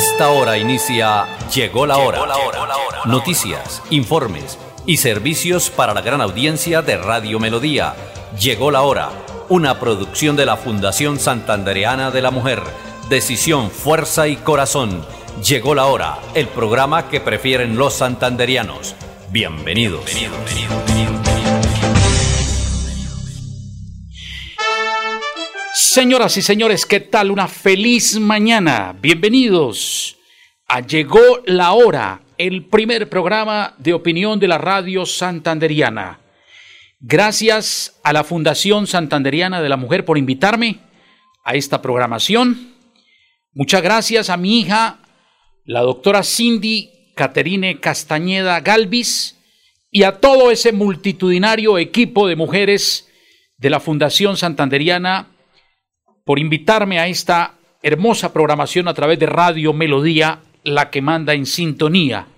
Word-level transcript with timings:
esta 0.00 0.30
hora 0.30 0.56
inicia 0.56 1.26
Llegó 1.54 1.84
la 1.84 1.98
hora. 1.98 2.20
Noticias, 3.04 3.82
informes 3.90 4.58
y 4.86 4.96
servicios 4.96 5.68
para 5.68 5.92
la 5.92 6.00
gran 6.00 6.22
audiencia 6.22 6.80
de 6.80 6.96
Radio 6.96 7.38
Melodía. 7.38 7.94
Llegó 8.40 8.70
la 8.70 8.80
hora. 8.80 9.10
Una 9.50 9.78
producción 9.78 10.36
de 10.36 10.46
la 10.46 10.56
Fundación 10.56 11.18
Santandereana 11.18 12.10
de 12.10 12.22
la 12.22 12.30
Mujer. 12.30 12.62
Decisión, 13.10 13.70
fuerza 13.70 14.26
y 14.26 14.36
corazón. 14.36 15.04
Llegó 15.46 15.74
la 15.74 15.84
hora. 15.84 16.18
El 16.34 16.48
programa 16.48 17.10
que 17.10 17.20
prefieren 17.20 17.76
los 17.76 17.92
santanderianos. 17.92 18.94
Bienvenidos. 19.30 20.10
Señoras 25.92 26.36
y 26.36 26.42
señores, 26.42 26.86
¿qué 26.86 27.00
tal? 27.00 27.32
Una 27.32 27.48
feliz 27.48 28.16
mañana. 28.20 28.94
Bienvenidos 29.02 30.18
a 30.68 30.86
Llegó 30.86 31.42
la 31.46 31.72
Hora, 31.72 32.22
el 32.38 32.64
primer 32.66 33.08
programa 33.08 33.74
de 33.76 33.92
opinión 33.92 34.38
de 34.38 34.46
la 34.46 34.56
radio 34.56 35.04
santanderiana. 35.04 36.20
Gracias 37.00 37.98
a 38.04 38.12
la 38.12 38.22
Fundación 38.22 38.86
Santanderiana 38.86 39.60
de 39.60 39.68
la 39.68 39.76
Mujer 39.76 40.04
por 40.04 40.16
invitarme 40.16 40.78
a 41.44 41.56
esta 41.56 41.82
programación. 41.82 42.72
Muchas 43.52 43.82
gracias 43.82 44.30
a 44.30 44.36
mi 44.36 44.60
hija, 44.60 45.00
la 45.64 45.80
doctora 45.80 46.22
Cindy 46.22 47.12
Caterine 47.16 47.80
Castañeda 47.80 48.60
Galvis, 48.60 49.40
y 49.90 50.04
a 50.04 50.20
todo 50.20 50.52
ese 50.52 50.70
multitudinario 50.70 51.78
equipo 51.78 52.28
de 52.28 52.36
mujeres 52.36 53.08
de 53.58 53.70
la 53.70 53.80
Fundación 53.80 54.36
Santanderiana 54.36 55.30
por 56.30 56.38
invitarme 56.38 57.00
a 57.00 57.08
esta 57.08 57.56
hermosa 57.82 58.32
programación 58.32 58.86
a 58.86 58.94
través 58.94 59.18
de 59.18 59.26
Radio 59.26 59.72
Melodía, 59.72 60.38
la 60.62 60.88
que 60.88 61.02
manda 61.02 61.34
en 61.34 61.44
sintonía. 61.44 62.28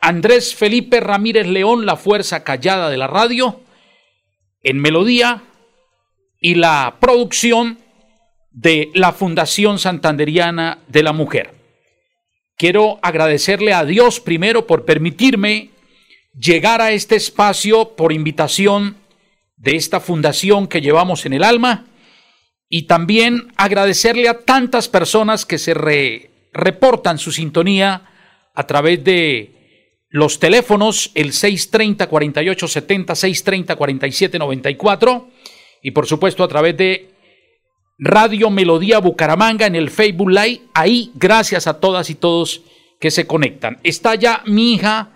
Andrés 0.00 0.54
Felipe 0.54 1.00
Ramírez 1.00 1.46
León, 1.46 1.86
la 1.86 1.96
fuerza 1.96 2.44
callada 2.44 2.90
de 2.90 2.98
la 2.98 3.06
radio, 3.06 3.62
en 4.62 4.78
Melodía, 4.78 5.44
y 6.42 6.56
la 6.56 6.96
producción 7.00 7.78
de 8.50 8.90
la 8.92 9.12
Fundación 9.12 9.78
Santanderiana 9.78 10.80
de 10.88 11.02
la 11.02 11.14
Mujer. 11.14 11.54
Quiero 12.58 12.98
agradecerle 13.00 13.72
a 13.72 13.86
Dios 13.86 14.20
primero 14.20 14.66
por 14.66 14.84
permitirme 14.84 15.70
llegar 16.38 16.82
a 16.82 16.92
este 16.92 17.16
espacio 17.16 17.96
por 17.96 18.12
invitación 18.12 18.98
de 19.56 19.76
esta 19.76 20.00
fundación 20.00 20.66
que 20.66 20.82
llevamos 20.82 21.24
en 21.24 21.32
el 21.32 21.44
alma 21.44 21.86
y 22.74 22.84
también 22.84 23.52
agradecerle 23.56 24.30
a 24.30 24.40
tantas 24.40 24.88
personas 24.88 25.44
que 25.44 25.58
se 25.58 25.74
reportan 26.54 27.18
su 27.18 27.30
sintonía 27.30 28.08
a 28.54 28.66
través 28.66 29.04
de 29.04 30.06
los 30.08 30.38
teléfonos, 30.38 31.10
el 31.14 31.32
630-4870, 31.32 33.76
630-4794 33.76 35.26
y 35.82 35.90
por 35.90 36.06
supuesto 36.06 36.42
a 36.42 36.48
través 36.48 36.74
de 36.78 37.10
Radio 37.98 38.48
Melodía 38.48 39.00
Bucaramanga 39.00 39.66
en 39.66 39.76
el 39.76 39.90
Facebook 39.90 40.30
Live. 40.30 40.62
Ahí, 40.72 41.12
gracias 41.14 41.66
a 41.66 41.78
todas 41.78 42.08
y 42.08 42.14
todos 42.14 42.62
que 42.98 43.10
se 43.10 43.26
conectan. 43.26 43.80
Está 43.82 44.14
ya 44.14 44.40
mi 44.46 44.72
hija, 44.72 45.10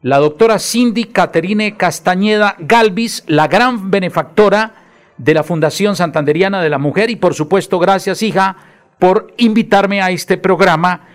la 0.00 0.16
doctora 0.16 0.58
Cindy 0.58 1.04
Caterine 1.04 1.76
Castañeda 1.76 2.56
Galvis, 2.60 3.24
la 3.26 3.46
gran 3.46 3.90
benefactora 3.90 4.83
de 5.18 5.34
la 5.34 5.42
Fundación 5.42 5.96
Santanderiana 5.96 6.62
de 6.62 6.70
la 6.70 6.78
Mujer 6.78 7.10
y 7.10 7.16
por 7.16 7.34
supuesto 7.34 7.78
gracias 7.78 8.22
hija 8.22 8.56
por 8.98 9.32
invitarme 9.36 10.02
a 10.02 10.10
este 10.10 10.38
programa. 10.38 11.08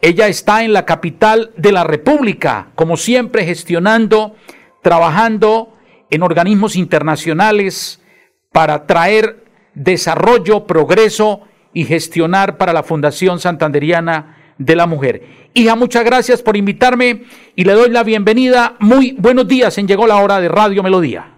Ella 0.00 0.28
está 0.28 0.64
en 0.64 0.72
la 0.72 0.84
capital 0.84 1.52
de 1.56 1.72
la 1.72 1.84
República, 1.84 2.68
como 2.74 2.96
siempre 2.96 3.44
gestionando, 3.44 4.36
trabajando 4.82 5.74
en 6.10 6.22
organismos 6.22 6.76
internacionales 6.76 8.00
para 8.52 8.86
traer 8.86 9.44
desarrollo, 9.74 10.66
progreso 10.66 11.42
y 11.72 11.84
gestionar 11.84 12.56
para 12.56 12.72
la 12.72 12.82
Fundación 12.82 13.38
Santanderiana 13.38 14.54
de 14.58 14.76
la 14.76 14.86
Mujer. 14.86 15.22
Hija, 15.54 15.74
muchas 15.76 16.04
gracias 16.04 16.42
por 16.42 16.56
invitarme 16.56 17.24
y 17.54 17.64
le 17.64 17.72
doy 17.72 17.90
la 17.90 18.02
bienvenida. 18.02 18.76
Muy 18.78 19.12
buenos 19.18 19.46
días 19.48 19.76
en 19.78 19.86
Llegó 19.86 20.06
la 20.06 20.16
Hora 20.16 20.40
de 20.40 20.48
Radio 20.48 20.82
Melodía. 20.82 21.35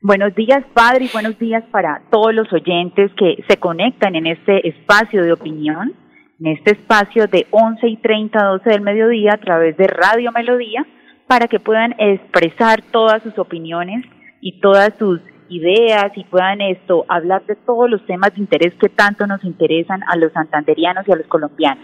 Buenos 0.00 0.32
días, 0.36 0.64
padre, 0.74 1.06
y 1.06 1.10
buenos 1.12 1.36
días 1.40 1.64
para 1.72 2.02
todos 2.08 2.32
los 2.32 2.52
oyentes 2.52 3.10
que 3.16 3.42
se 3.48 3.56
conectan 3.56 4.14
en 4.14 4.28
este 4.28 4.68
espacio 4.68 5.24
de 5.24 5.32
opinión, 5.32 5.92
en 6.38 6.46
este 6.46 6.70
espacio 6.70 7.26
de 7.26 7.48
11 7.50 7.88
y 7.88 7.96
30 7.96 8.38
a 8.38 8.44
12 8.44 8.70
del 8.70 8.80
mediodía 8.80 9.32
a 9.34 9.40
través 9.40 9.76
de 9.76 9.88
Radio 9.88 10.30
Melodía, 10.30 10.86
para 11.26 11.48
que 11.48 11.58
puedan 11.58 11.96
expresar 11.98 12.80
todas 12.92 13.24
sus 13.24 13.36
opiniones 13.40 14.04
y 14.40 14.60
todas 14.60 14.94
sus 15.00 15.20
ideas 15.48 16.12
y 16.14 16.22
puedan 16.22 16.60
esto 16.60 17.04
hablar 17.08 17.44
de 17.46 17.56
todos 17.56 17.90
los 17.90 18.06
temas 18.06 18.32
de 18.34 18.40
interés 18.40 18.74
que 18.74 18.88
tanto 18.88 19.26
nos 19.26 19.42
interesan 19.42 20.04
a 20.06 20.14
los 20.14 20.32
santanderianos 20.32 21.08
y 21.08 21.12
a 21.12 21.16
los 21.16 21.26
colombianos. 21.26 21.82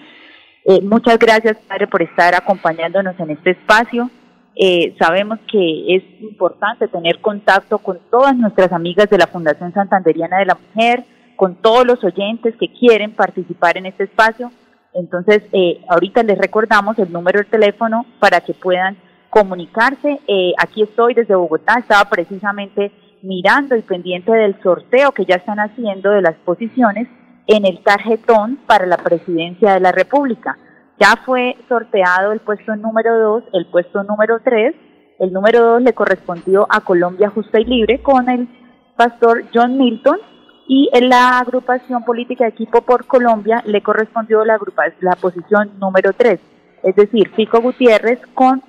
Eh, 0.66 0.80
muchas 0.82 1.18
gracias, 1.18 1.56
padre, 1.66 1.88
por 1.88 2.00
estar 2.00 2.32
acompañándonos 2.36 3.18
en 3.18 3.30
este 3.30 3.50
espacio. 3.50 4.08
Eh, 4.56 4.94
sabemos 4.98 5.40
que 5.50 5.96
es 5.96 6.02
importante 6.20 6.86
tener 6.88 7.20
contacto 7.20 7.78
con 7.78 7.98
todas 8.10 8.36
nuestras 8.36 8.72
amigas 8.72 9.10
de 9.10 9.18
la 9.18 9.26
Fundación 9.26 9.72
Santanderiana 9.72 10.38
de 10.38 10.46
la 10.46 10.54
Mujer, 10.54 11.04
con 11.36 11.56
todos 11.56 11.84
los 11.86 12.02
oyentes 12.04 12.54
que 12.56 12.72
quieren 12.72 13.12
participar 13.12 13.76
en 13.76 13.86
este 13.86 14.04
espacio. 14.04 14.52
Entonces, 14.92 15.42
eh, 15.52 15.80
ahorita 15.88 16.22
les 16.22 16.38
recordamos 16.38 16.98
el 16.98 17.12
número 17.12 17.40
de 17.40 17.46
teléfono 17.46 18.06
para 18.20 18.40
que 18.40 18.54
puedan 18.54 18.96
comunicarse. 19.28 20.20
Eh, 20.28 20.52
aquí 20.56 20.82
estoy 20.82 21.14
desde 21.14 21.34
Bogotá, 21.34 21.74
estaba 21.80 22.08
precisamente 22.08 22.92
mirando 23.22 23.74
y 23.74 23.82
pendiente 23.82 24.30
del 24.30 24.54
sorteo 24.62 25.10
que 25.10 25.24
ya 25.24 25.36
están 25.36 25.58
haciendo 25.58 26.10
de 26.10 26.22
las 26.22 26.36
posiciones 26.36 27.08
en 27.48 27.66
el 27.66 27.82
tarjetón 27.82 28.58
para 28.66 28.86
la 28.86 28.98
presidencia 28.98 29.74
de 29.74 29.80
la 29.80 29.90
República. 29.90 30.56
Ya 31.00 31.16
fue 31.24 31.56
sorteado 31.68 32.32
el 32.32 32.40
puesto 32.40 32.76
número 32.76 33.18
2, 33.18 33.44
el 33.52 33.66
puesto 33.66 34.02
número 34.04 34.38
3. 34.44 34.74
El 35.18 35.32
número 35.32 35.60
2 35.60 35.82
le 35.82 35.92
correspondió 35.92 36.66
a 36.70 36.80
Colombia 36.80 37.30
Justa 37.30 37.60
y 37.60 37.64
Libre 37.64 38.02
con 38.02 38.28
el 38.28 38.48
pastor 38.96 39.44
John 39.52 39.76
Milton 39.76 40.18
y 40.66 40.88
en 40.92 41.08
la 41.08 41.38
agrupación 41.38 42.04
política 42.04 42.46
Equipo 42.46 42.82
por 42.82 43.06
Colombia 43.06 43.62
le 43.66 43.82
correspondió 43.82 44.44
la, 44.44 44.58
la 45.00 45.16
posición 45.16 45.78
número 45.78 46.12
3, 46.12 46.40
es 46.82 46.96
decir, 46.96 47.30
Fico 47.34 47.60
Gutiérrez 47.60 48.20
con 48.34 48.62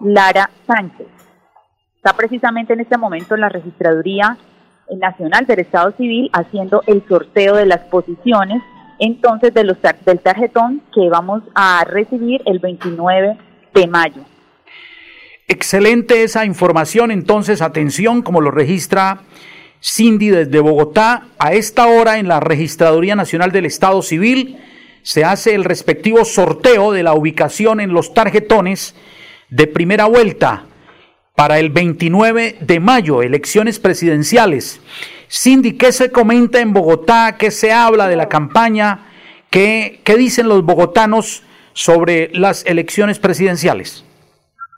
Lara 0.00 0.50
Sánchez. 0.66 1.06
Está 1.96 2.12
precisamente 2.12 2.74
en 2.74 2.80
este 2.80 2.98
momento 2.98 3.34
en 3.34 3.40
la 3.40 3.48
Registraduría 3.48 4.36
Nacional 4.90 5.46
del 5.46 5.60
Estado 5.60 5.92
Civil 5.92 6.30
haciendo 6.32 6.82
el 6.86 7.06
sorteo 7.08 7.56
de 7.56 7.66
las 7.66 7.80
posiciones 7.84 8.62
entonces 8.98 9.54
de 9.54 9.64
los, 9.64 9.76
del 10.04 10.20
tarjetón 10.20 10.82
que 10.94 11.08
vamos 11.08 11.42
a 11.54 11.84
recibir 11.84 12.42
el 12.46 12.58
29 12.58 13.36
de 13.74 13.86
mayo. 13.86 14.22
Excelente 15.46 16.24
esa 16.24 16.44
información, 16.44 17.10
entonces 17.10 17.62
atención, 17.62 18.22
como 18.22 18.40
lo 18.40 18.50
registra 18.50 19.20
Cindy 19.82 20.28
desde 20.28 20.60
Bogotá, 20.60 21.28
a 21.38 21.52
esta 21.52 21.86
hora 21.86 22.18
en 22.18 22.28
la 22.28 22.40
Registraduría 22.40 23.16
Nacional 23.16 23.52
del 23.52 23.66
Estado 23.66 24.02
Civil 24.02 24.58
se 25.02 25.24
hace 25.24 25.54
el 25.54 25.64
respectivo 25.64 26.24
sorteo 26.24 26.92
de 26.92 27.02
la 27.02 27.14
ubicación 27.14 27.80
en 27.80 27.92
los 27.92 28.12
tarjetones 28.12 28.94
de 29.48 29.66
primera 29.66 30.04
vuelta 30.04 30.64
para 31.34 31.58
el 31.58 31.70
29 31.70 32.56
de 32.60 32.80
mayo, 32.80 33.22
elecciones 33.22 33.78
presidenciales. 33.78 34.80
Cindy, 35.30 35.76
¿qué 35.76 35.92
se 35.92 36.10
comenta 36.10 36.60
en 36.60 36.72
Bogotá? 36.72 37.36
¿Qué 37.38 37.50
se 37.50 37.72
habla 37.72 38.08
de 38.08 38.16
la 38.16 38.28
campaña? 38.28 39.00
¿Qué, 39.50 40.00
dicen 40.16 40.48
los 40.48 40.64
bogotanos 40.64 41.42
sobre 41.74 42.30
las 42.34 42.64
elecciones 42.66 43.18
presidenciales? 43.18 44.04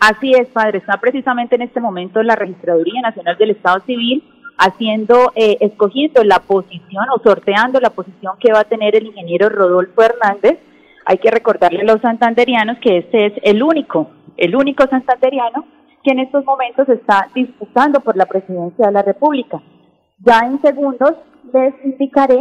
Así 0.01 0.33
es, 0.33 0.49
padre. 0.49 0.79
Está 0.79 0.99
precisamente 1.01 1.55
en 1.55 1.63
este 1.63 1.81
momento 1.81 2.23
la 2.23 2.35
Registraduría 2.35 3.01
Nacional 3.01 3.37
del 3.39 3.51
Estado 3.51 3.81
Civil 3.87 4.25
haciendo, 4.59 5.33
eh, 5.37 5.57
escogiendo 5.61 6.25
la 6.25 6.41
posición 6.41 7.05
o 7.15 7.23
sorteando 7.23 7.81
la 7.81 7.91
posición 7.91 8.35
que 8.39 8.53
va 8.53 8.61
a 8.61 8.65
tener 8.65 8.97
el 8.97 9.07
ingeniero 9.07 9.49
Rodolfo 9.49 10.03
Hernández. 10.03 10.59
Hay 11.07 11.19
que 11.19 11.31
recordarle 11.31 11.83
a 11.83 11.85
los 11.85 12.01
santanderianos 12.01 12.79
que 12.79 12.99
este 12.99 13.27
es 13.27 13.33
el 13.43 13.63
único, 13.63 14.11
el 14.37 14.55
único 14.57 14.87
santanderiano 14.89 15.65
que 16.03 16.13
en 16.13 16.21
estos 16.21 16.45
momentos 16.45 16.89
está 16.89 17.29
disputando 17.35 18.01
por 18.01 18.17
la 18.17 18.27
presidencia 18.27 18.87
de 18.87 18.93
la 18.93 19.03
República. 19.03 19.61
Ya 20.21 20.41
en 20.41 20.61
segundos 20.61 21.15
les 21.53 21.75
indicaré 21.85 22.39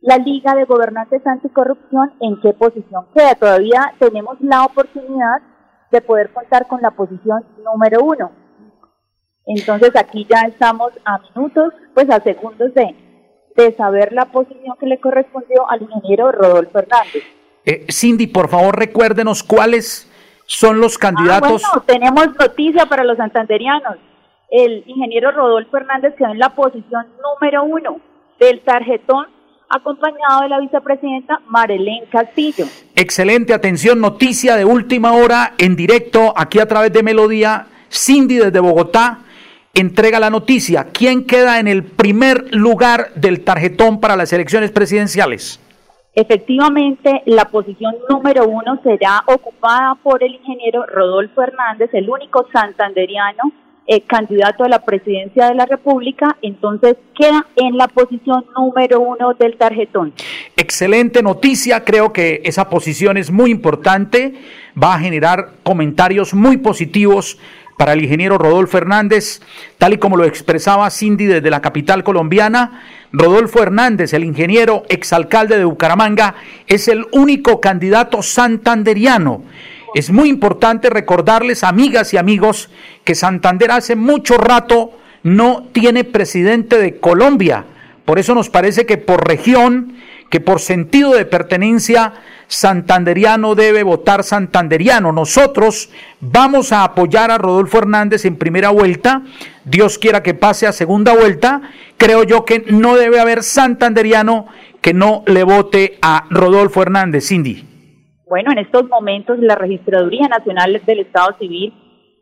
la 0.00 0.16
Liga 0.16 0.54
de 0.54 0.64
Gobernantes 0.64 1.26
Anticorrupción 1.26 2.12
en 2.20 2.40
qué 2.40 2.52
posición 2.52 3.06
queda. 3.14 3.34
Todavía 3.34 3.94
tenemos 3.98 4.40
la 4.40 4.64
oportunidad 4.64 5.42
de 5.90 6.00
poder 6.00 6.32
contar 6.32 6.66
con 6.68 6.80
la 6.80 6.92
posición 6.92 7.44
número 7.64 8.02
uno. 8.02 8.30
Entonces 9.46 9.90
aquí 9.96 10.26
ya 10.28 10.42
estamos 10.42 10.92
a 11.04 11.18
minutos, 11.18 11.72
pues 11.94 12.08
a 12.10 12.20
segundos 12.20 12.72
de, 12.74 12.94
de 13.56 13.72
saber 13.72 14.12
la 14.12 14.26
posición 14.26 14.76
que 14.78 14.86
le 14.86 15.00
correspondió 15.00 15.68
al 15.68 15.82
ingeniero 15.82 16.30
Rodolfo 16.30 16.78
Hernández. 16.78 17.24
Eh, 17.64 17.86
Cindy, 17.90 18.28
por 18.28 18.48
favor, 18.48 18.76
recuérdenos 18.76 19.42
cuáles 19.42 20.08
son 20.46 20.80
los 20.80 20.96
candidatos. 20.96 21.62
Ah, 21.64 21.70
bueno, 21.72 21.84
tenemos 21.86 22.26
noticia 22.38 22.86
para 22.86 23.04
los 23.04 23.16
santanderianos. 23.16 23.96
El 24.52 24.84
ingeniero 24.86 25.30
Rodolfo 25.30 25.78
Hernández 25.78 26.14
quedó 26.14 26.28
en 26.28 26.38
la 26.38 26.50
posición 26.50 27.06
número 27.22 27.64
uno 27.64 27.96
del 28.38 28.60
tarjetón 28.60 29.24
acompañado 29.70 30.42
de 30.42 30.50
la 30.50 30.60
vicepresidenta 30.60 31.40
Marelén 31.46 32.04
Castillo. 32.10 32.66
Excelente, 32.94 33.54
atención, 33.54 33.98
noticia 33.98 34.56
de 34.56 34.66
última 34.66 35.14
hora 35.14 35.54
en 35.56 35.74
directo 35.74 36.34
aquí 36.36 36.58
a 36.58 36.66
través 36.66 36.92
de 36.92 37.02
Melodía. 37.02 37.66
Cindy 37.90 38.36
desde 38.36 38.60
Bogotá 38.60 39.20
entrega 39.72 40.20
la 40.20 40.28
noticia. 40.28 40.88
¿Quién 40.92 41.26
queda 41.26 41.58
en 41.58 41.66
el 41.66 41.82
primer 41.84 42.54
lugar 42.54 43.14
del 43.14 43.44
tarjetón 43.44 44.00
para 44.00 44.16
las 44.16 44.34
elecciones 44.34 44.70
presidenciales? 44.70 45.60
Efectivamente, 46.14 47.22
la 47.24 47.46
posición 47.46 47.94
número 48.06 48.46
uno 48.46 48.78
será 48.82 49.24
ocupada 49.24 49.94
por 50.02 50.22
el 50.22 50.34
ingeniero 50.34 50.84
Rodolfo 50.84 51.40
Hernández, 51.40 51.88
el 51.94 52.10
único 52.10 52.46
santanderiano 52.52 53.50
eh, 53.86 54.02
candidato 54.02 54.64
a 54.64 54.68
la 54.68 54.84
presidencia 54.84 55.48
de 55.48 55.54
la 55.54 55.66
República, 55.66 56.36
entonces 56.40 56.96
queda 57.14 57.46
en 57.56 57.76
la 57.76 57.88
posición 57.88 58.44
número 58.56 59.00
uno 59.00 59.34
del 59.34 59.56
tarjetón. 59.56 60.12
Excelente 60.56 61.22
noticia, 61.22 61.84
creo 61.84 62.12
que 62.12 62.42
esa 62.44 62.68
posición 62.68 63.16
es 63.16 63.30
muy 63.30 63.50
importante, 63.50 64.34
va 64.80 64.94
a 64.94 65.00
generar 65.00 65.50
comentarios 65.64 66.32
muy 66.32 66.58
positivos 66.58 67.38
para 67.76 67.94
el 67.94 68.04
ingeniero 68.04 68.38
Rodolfo 68.38 68.78
Hernández, 68.78 69.40
tal 69.78 69.94
y 69.94 69.98
como 69.98 70.16
lo 70.16 70.24
expresaba 70.24 70.88
Cindy 70.90 71.24
desde 71.24 71.50
la 71.50 71.60
capital 71.60 72.04
colombiana. 72.04 72.82
Rodolfo 73.10 73.60
Hernández, 73.60 74.14
el 74.14 74.22
ingeniero 74.22 74.84
exalcalde 74.88 75.58
de 75.58 75.64
Bucaramanga, 75.64 76.36
es 76.68 76.86
el 76.86 77.06
único 77.10 77.60
candidato 77.60 78.22
santanderiano. 78.22 79.42
Es 79.94 80.10
muy 80.10 80.28
importante 80.28 80.88
recordarles, 80.88 81.64
amigas 81.64 82.14
y 82.14 82.16
amigos, 82.16 82.70
que 83.04 83.14
Santander 83.14 83.70
hace 83.72 83.96
mucho 83.96 84.38
rato 84.38 84.92
no 85.22 85.68
tiene 85.72 86.04
presidente 86.04 86.78
de 86.78 86.98
Colombia. 86.98 87.64
Por 88.04 88.18
eso 88.18 88.34
nos 88.34 88.50
parece 88.50 88.86
que 88.86 88.98
por 88.98 89.26
región, 89.26 89.94
que 90.30 90.40
por 90.40 90.60
sentido 90.60 91.12
de 91.12 91.26
pertenencia, 91.26 92.14
santanderiano 92.48 93.54
debe 93.54 93.82
votar 93.82 94.24
santanderiano. 94.24 95.12
Nosotros 95.12 95.90
vamos 96.20 96.72
a 96.72 96.84
apoyar 96.84 97.30
a 97.30 97.38
Rodolfo 97.38 97.78
Hernández 97.78 98.24
en 98.24 98.36
primera 98.36 98.70
vuelta. 98.70 99.22
Dios 99.64 99.98
quiera 99.98 100.22
que 100.22 100.34
pase 100.34 100.66
a 100.66 100.72
segunda 100.72 101.14
vuelta. 101.14 101.62
Creo 101.96 102.24
yo 102.24 102.44
que 102.44 102.64
no 102.68 102.96
debe 102.96 103.20
haber 103.20 103.42
santanderiano 103.42 104.46
que 104.80 104.94
no 104.94 105.22
le 105.26 105.44
vote 105.44 105.98
a 106.02 106.26
Rodolfo 106.30 106.82
Hernández. 106.82 107.28
Cindy. 107.28 107.71
Bueno, 108.32 108.50
en 108.50 108.56
estos 108.56 108.88
momentos 108.88 109.38
la 109.40 109.56
Registraduría 109.56 110.26
Nacional 110.26 110.80
del 110.86 111.00
Estado 111.00 111.36
Civil 111.38 111.74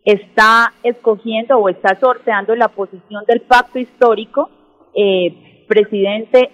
está 0.04 0.72
escogiendo 0.82 1.56
o 1.56 1.68
está 1.68 1.96
sorteando 2.00 2.56
la 2.56 2.66
posición 2.66 3.22
del 3.28 3.42
pacto 3.42 3.78
histórico. 3.78 4.50
Eh, 4.92 5.64
presidente 5.68 6.50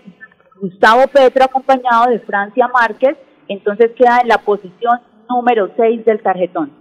Gustavo 0.60 1.06
Petro 1.06 1.44
acompañado 1.44 2.10
de 2.10 2.18
Francia 2.18 2.68
Márquez 2.68 3.16
entonces 3.48 3.92
queda 3.96 4.18
en 4.20 4.28
la 4.28 4.36
posición 4.36 5.00
número 5.26 5.70
6 5.74 6.04
del 6.04 6.20
tarjetón. 6.20 6.72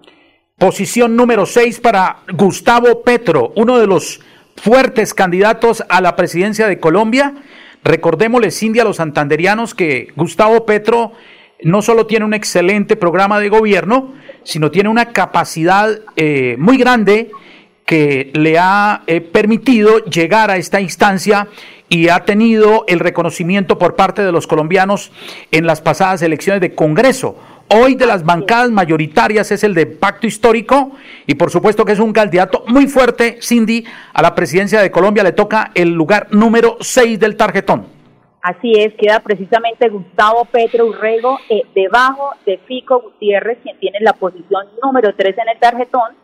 Posición 0.57 1.15
número 1.15 1.45
6 1.45 1.79
para 1.79 2.17
Gustavo 2.33 3.03
Petro, 3.03 3.53
uno 3.55 3.79
de 3.79 3.87
los 3.87 4.19
fuertes 4.57 5.13
candidatos 5.13 5.81
a 5.87 6.01
la 6.01 6.17
presidencia 6.17 6.67
de 6.67 6.77
Colombia. 6.81 7.35
Recordémosle, 7.85 8.51
Cindy, 8.51 8.81
a 8.81 8.83
los 8.83 8.97
santanderianos 8.97 9.73
que 9.73 10.09
Gustavo 10.17 10.65
Petro 10.65 11.13
no 11.63 11.81
solo 11.81 12.05
tiene 12.05 12.25
un 12.25 12.33
excelente 12.33 12.95
programa 12.95 13.39
de 13.39 13.49
gobierno, 13.49 14.13
sino 14.43 14.71
tiene 14.71 14.89
una 14.89 15.11
capacidad 15.11 15.99
eh, 16.15 16.55
muy 16.59 16.77
grande 16.77 17.31
que 17.85 18.31
le 18.33 18.57
ha 18.57 19.03
eh, 19.07 19.21
permitido 19.21 20.03
llegar 20.05 20.49
a 20.49 20.57
esta 20.57 20.81
instancia 20.81 21.47
y 21.87 22.09
ha 22.09 22.25
tenido 22.25 22.83
el 22.87 22.99
reconocimiento 22.99 23.77
por 23.77 23.95
parte 23.95 24.23
de 24.23 24.31
los 24.31 24.47
colombianos 24.47 25.11
en 25.51 25.67
las 25.67 25.81
pasadas 25.81 26.21
elecciones 26.23 26.61
de 26.61 26.73
Congreso. 26.73 27.37
Hoy 27.67 27.95
de 27.95 28.05
las 28.05 28.23
bancadas 28.23 28.69
mayoritarias 28.71 29.51
es 29.51 29.63
el 29.63 29.73
de 29.73 29.85
Pacto 29.85 30.27
Histórico 30.27 30.91
y 31.25 31.35
por 31.35 31.51
supuesto 31.51 31.85
que 31.85 31.93
es 31.93 31.99
un 31.99 32.13
candidato 32.13 32.63
muy 32.67 32.87
fuerte, 32.87 33.39
Cindy, 33.41 33.85
a 34.13 34.21
la 34.21 34.35
presidencia 34.35 34.81
de 34.81 34.91
Colombia 34.91 35.23
le 35.23 35.31
toca 35.31 35.71
el 35.73 35.91
lugar 35.93 36.27
número 36.31 36.77
6 36.79 37.19
del 37.19 37.35
tarjetón. 37.35 37.94
Así 38.45 38.73
es, 38.77 38.93
queda 38.93 39.21
precisamente 39.21 39.89
Gustavo 39.89 40.45
Petro 40.45 40.85
Urrego 40.85 41.39
eh, 41.49 41.63
debajo 41.73 42.29
de 42.45 42.59
Fico 42.59 43.01
Gutiérrez, 43.01 43.57
quien 43.63 43.79
tiene 43.79 43.97
la 44.01 44.13
posición 44.13 44.67
número 44.83 45.15
3 45.15 45.35
en 45.35 45.49
el 45.49 45.59
tarjetón. 45.59 46.15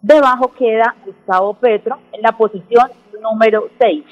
Debajo 0.00 0.52
queda 0.56 0.94
Gustavo 1.04 1.54
Petro 1.54 1.98
en 2.12 2.22
la 2.22 2.30
posición 2.30 2.92
número 3.20 3.70
6. 3.80 4.04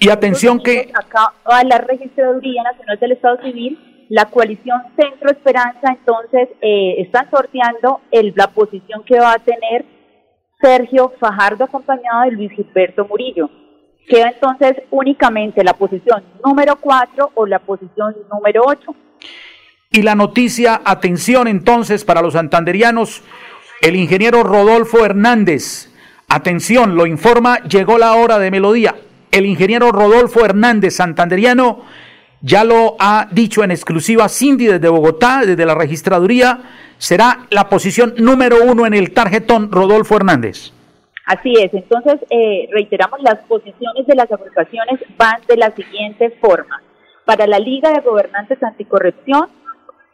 Y 0.00 0.10
atención 0.10 0.60
que... 0.62 0.90
Acá 0.92 1.32
a 1.46 1.64
la 1.64 1.78
Registraduría 1.78 2.62
Nacional 2.62 2.98
del 2.98 3.12
Estado 3.12 3.40
Civil, 3.40 4.06
la 4.10 4.26
coalición 4.26 4.78
Centro 4.94 5.30
Esperanza, 5.30 5.88
entonces 5.88 6.50
eh, 6.60 6.96
están 6.98 7.30
sorteando 7.30 8.02
el, 8.10 8.34
la 8.36 8.48
posición 8.48 9.02
que 9.04 9.18
va 9.18 9.32
a 9.32 9.38
tener 9.38 9.86
Sergio 10.60 11.14
Fajardo 11.18 11.64
acompañado 11.64 12.24
de 12.24 12.32
Luis 12.32 12.52
Gilberto 12.52 13.06
Murillo. 13.06 13.48
Queda 14.08 14.30
entonces 14.30 14.82
únicamente 14.90 15.62
la 15.62 15.74
posición 15.74 16.22
número 16.44 16.76
4 16.76 17.32
o 17.34 17.46
la 17.46 17.58
posición 17.58 18.16
número 18.32 18.62
8. 18.66 18.94
Y 19.90 20.02
la 20.02 20.14
noticia, 20.14 20.80
atención 20.84 21.48
entonces 21.48 22.04
para 22.04 22.22
los 22.22 22.34
santanderianos, 22.34 23.22
el 23.80 23.96
ingeniero 23.96 24.42
Rodolfo 24.42 25.04
Hernández, 25.04 25.90
atención, 26.28 26.94
lo 26.96 27.06
informa, 27.06 27.58
llegó 27.64 27.98
la 27.98 28.14
hora 28.14 28.38
de 28.38 28.50
melodía 28.50 28.94
el 29.30 29.46
ingeniero 29.46 29.92
Rodolfo 29.92 30.44
Hernández 30.44 30.96
Santanderiano 30.96 31.84
ya 32.40 32.64
lo 32.64 32.96
ha 32.98 33.28
dicho 33.30 33.64
en 33.64 33.72
exclusiva 33.72 34.28
Cindy 34.28 34.66
desde 34.66 34.88
Bogotá, 34.88 35.42
desde 35.44 35.66
la 35.66 35.74
registraduría, 35.74 36.60
será 36.96 37.46
la 37.50 37.68
posición 37.68 38.14
número 38.18 38.58
uno 38.64 38.86
en 38.86 38.94
el 38.94 39.12
tarjetón 39.12 39.72
Rodolfo 39.72 40.16
Hernández. 40.16 40.72
Así 41.28 41.52
es, 41.62 41.74
entonces 41.74 42.20
eh, 42.30 42.70
reiteramos 42.72 43.20
las 43.20 43.36
posiciones 43.40 44.06
de 44.06 44.14
las 44.14 44.32
agrupaciones 44.32 44.98
van 45.18 45.42
de 45.46 45.58
la 45.58 45.70
siguiente 45.72 46.30
forma. 46.40 46.82
Para 47.26 47.46
la 47.46 47.58
Liga 47.58 47.90
de 47.92 48.00
Gobernantes 48.00 48.62
Anticorrupción, 48.62 49.50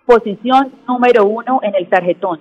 posición 0.06 0.72
número 0.88 1.24
uno 1.24 1.60
en 1.62 1.76
el 1.76 1.88
tarjetón. 1.88 2.40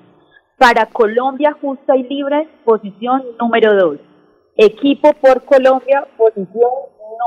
Para 0.57 0.87
Colombia 0.87 1.55
Justa 1.61 1.95
y 1.95 2.01
Libre, 2.01 2.47
posición 2.65 3.23
número 3.39 3.75
dos. 3.75 3.99
Equipo 4.57 5.13
por 5.21 5.45
Colombia, 5.45 6.07
posición 6.17 6.71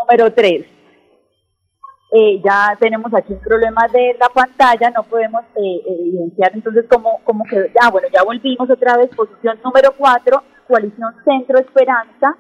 número 0.01 0.33
3. 0.33 0.67
Eh, 2.13 2.43
ya 2.45 2.77
tenemos 2.81 3.15
aquí 3.15 3.35
un 3.35 3.41
problema 3.41 3.87
de 3.93 4.17
la 4.19 4.29
pantalla, 4.31 4.91
no 4.91 5.05
podemos 5.05 5.43
eh, 5.55 5.83
evidenciar 5.87 6.51
entonces 6.55 6.87
cómo, 6.91 7.21
cómo 7.23 7.45
quedó. 7.45 7.67
Ya, 7.67 7.89
bueno, 7.89 8.09
ya 8.13 8.25
volvimos 8.25 8.69
otra 8.69 8.97
vez, 8.97 9.11
posición 9.15 9.61
número 9.63 9.93
4, 9.97 10.43
coalición 10.67 11.15
Centro 11.25 11.59
Esperanza, 11.59 12.37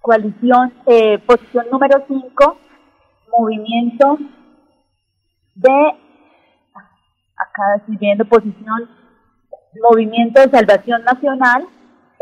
coalición, 0.00 0.72
eh, 0.86 1.18
posición 1.18 1.66
número 1.70 2.02
5, 2.06 2.56
movimiento 3.38 4.18
de, 5.54 5.94
acá 7.36 7.76
estoy 7.76 7.96
viendo 7.96 8.24
posición, 8.24 8.88
movimiento 9.82 10.40
de 10.40 10.50
salvación 10.50 11.04
nacional, 11.04 11.66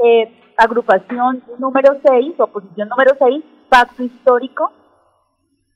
eh, 0.04 0.52
agrupación 0.56 1.42
número 1.58 1.98
6 2.04 2.34
o 2.38 2.46
posición 2.48 2.88
número 2.88 3.12
6, 3.18 3.44
pacto 3.68 4.02
histórico, 4.02 4.72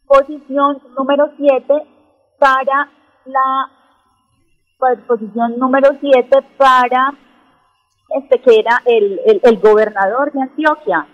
posición 0.07 0.83
número 0.97 1.31
7 1.37 1.87
para 2.38 2.90
la 3.25 3.71
posición 5.07 5.59
número 5.59 5.90
7 6.00 6.42
para 6.57 7.14
este 8.19 8.40
que 8.40 8.61
era 8.61 8.83
el, 8.85 9.21
el, 9.42 9.59
gobernador 9.59 10.33
de 10.33 10.42
Antioquia. 10.42 11.07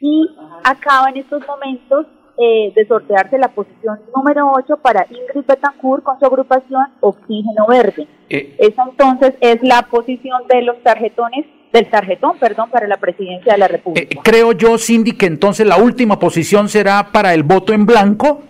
Y 0.00 0.28
acaba 0.64 1.10
en 1.10 1.18
estos 1.18 1.46
momentos 1.46 2.06
eh, 2.38 2.72
de 2.74 2.86
sortearse 2.86 3.38
la 3.38 3.48
posición 3.48 4.00
número 4.14 4.50
8 4.52 4.78
para 4.78 5.06
Ingrid 5.10 5.46
Betancourt 5.46 6.02
con 6.02 6.18
su 6.18 6.26
agrupación 6.26 6.86
Oxígeno 7.00 7.66
Verde. 7.68 8.08
Eh. 8.28 8.56
Esa 8.58 8.84
entonces 8.84 9.34
es 9.40 9.62
la 9.62 9.82
posición 9.82 10.42
de 10.48 10.62
los 10.62 10.82
tarjetones 10.82 11.46
del 11.72 11.88
tarjetón, 11.88 12.38
perdón, 12.38 12.70
para 12.70 12.86
la 12.86 12.98
presidencia 12.98 13.52
de 13.52 13.58
la 13.58 13.68
República. 13.68 14.08
Eh, 14.10 14.18
creo 14.22 14.52
yo, 14.52 14.76
Cindy, 14.78 15.12
que 15.12 15.26
entonces 15.26 15.66
la 15.66 15.76
última 15.76 16.18
posición 16.18 16.68
será 16.68 17.10
para 17.12 17.32
el 17.34 17.42
voto 17.42 17.72
en 17.72 17.86
blanco 17.86 18.42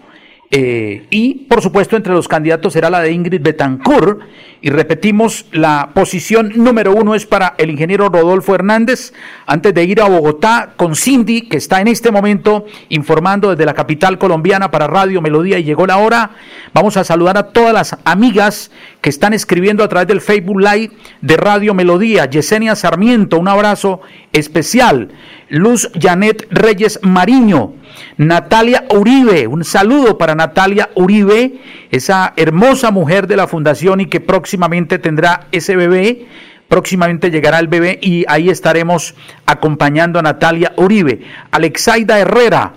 Eh, 0.54 1.06
y, 1.08 1.46
por 1.48 1.62
supuesto, 1.62 1.96
entre 1.96 2.12
los 2.12 2.28
candidatos 2.28 2.74
será 2.74 2.90
la 2.90 3.00
de 3.00 3.10
Ingrid 3.10 3.40
Betancourt. 3.40 4.20
Y 4.60 4.68
repetimos, 4.68 5.46
la 5.50 5.90
posición 5.94 6.52
número 6.54 6.92
uno 6.92 7.14
es 7.14 7.24
para 7.24 7.54
el 7.56 7.70
ingeniero 7.70 8.10
Rodolfo 8.10 8.54
Hernández. 8.54 9.14
Antes 9.46 9.72
de 9.72 9.82
ir 9.84 10.02
a 10.02 10.08
Bogotá 10.08 10.74
con 10.76 10.94
Cindy, 10.94 11.48
que 11.48 11.56
está 11.56 11.80
en 11.80 11.88
este 11.88 12.10
momento 12.12 12.66
informando 12.90 13.50
desde 13.50 13.64
la 13.64 13.72
capital 13.72 14.18
colombiana 14.18 14.70
para 14.70 14.86
Radio 14.86 15.22
Melodía 15.22 15.58
y 15.58 15.64
llegó 15.64 15.86
la 15.86 15.96
hora, 15.96 16.32
vamos 16.74 16.98
a 16.98 17.02
saludar 17.02 17.38
a 17.38 17.48
todas 17.48 17.72
las 17.72 17.96
amigas 18.04 18.70
que 19.00 19.08
están 19.08 19.32
escribiendo 19.32 19.82
a 19.82 19.88
través 19.88 20.06
del 20.06 20.20
Facebook 20.20 20.60
Live 20.60 20.92
de 21.22 21.36
Radio 21.38 21.72
Melodía. 21.72 22.26
Yesenia 22.26 22.76
Sarmiento, 22.76 23.38
un 23.38 23.48
abrazo 23.48 24.02
especial. 24.32 25.08
Luz 25.48 25.90
Janet 25.98 26.46
Reyes 26.50 27.00
Mariño. 27.02 27.72
Natalia 28.16 28.84
Uribe, 28.90 29.46
un 29.46 29.64
saludo 29.64 30.18
para 30.18 30.34
Natalia 30.42 30.90
Uribe, 30.96 31.60
esa 31.92 32.32
hermosa 32.36 32.90
mujer 32.90 33.28
de 33.28 33.36
la 33.36 33.46
fundación 33.46 34.00
y 34.00 34.06
que 34.06 34.20
próximamente 34.20 34.98
tendrá 34.98 35.46
ese 35.52 35.76
bebé. 35.76 36.26
Próximamente 36.66 37.30
llegará 37.30 37.60
el 37.60 37.68
bebé 37.68 37.98
y 38.02 38.24
ahí 38.26 38.48
estaremos 38.48 39.14
acompañando 39.46 40.18
a 40.18 40.22
Natalia 40.22 40.72
Uribe. 40.76 41.20
Alexaida 41.52 42.18
Herrera, 42.18 42.72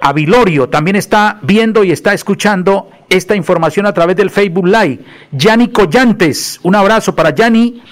Avilorio, 0.00 0.68
también 0.68 0.94
está 0.94 1.38
viendo 1.42 1.82
y 1.82 1.90
está 1.90 2.14
escuchando 2.14 2.90
esta 3.08 3.34
información 3.34 3.86
a 3.86 3.92
través 3.92 4.14
del 4.14 4.30
Facebook 4.30 4.68
Live. 4.68 5.00
Yani 5.32 5.68
Collantes, 5.68 6.60
un 6.62 6.76
abrazo 6.76 7.16
para 7.16 7.34
Yani. 7.34 7.82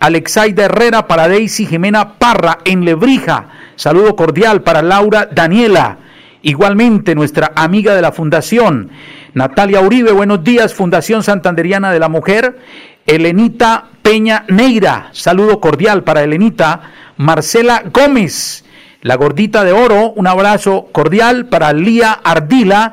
Alexaida 0.00 0.64
Herrera, 0.64 1.06
para 1.06 1.28
Daisy 1.28 1.64
Jimena 1.64 2.14
Parra 2.18 2.58
en 2.64 2.84
Lebrija. 2.84 3.50
Saludo 3.76 4.16
cordial 4.16 4.62
para 4.62 4.82
Laura 4.82 5.28
Daniela. 5.30 5.98
Igualmente, 6.44 7.14
nuestra 7.14 7.52
amiga 7.56 7.94
de 7.94 8.02
la 8.02 8.12
Fundación, 8.12 8.90
Natalia 9.32 9.80
Uribe, 9.80 10.12
buenos 10.12 10.44
días, 10.44 10.74
Fundación 10.74 11.22
Santanderiana 11.22 11.90
de 11.90 11.98
la 11.98 12.10
Mujer. 12.10 12.58
Elenita 13.06 13.86
Peña 14.02 14.44
Neira, 14.48 15.08
saludo 15.12 15.58
cordial 15.58 16.04
para 16.04 16.22
Elenita. 16.22 16.82
Marcela 17.16 17.84
Gómez, 17.90 18.62
la 19.00 19.14
gordita 19.14 19.64
de 19.64 19.72
oro, 19.72 20.10
un 20.10 20.26
abrazo 20.26 20.90
cordial 20.92 21.46
para 21.46 21.72
Lía 21.72 22.12
Ardila, 22.12 22.92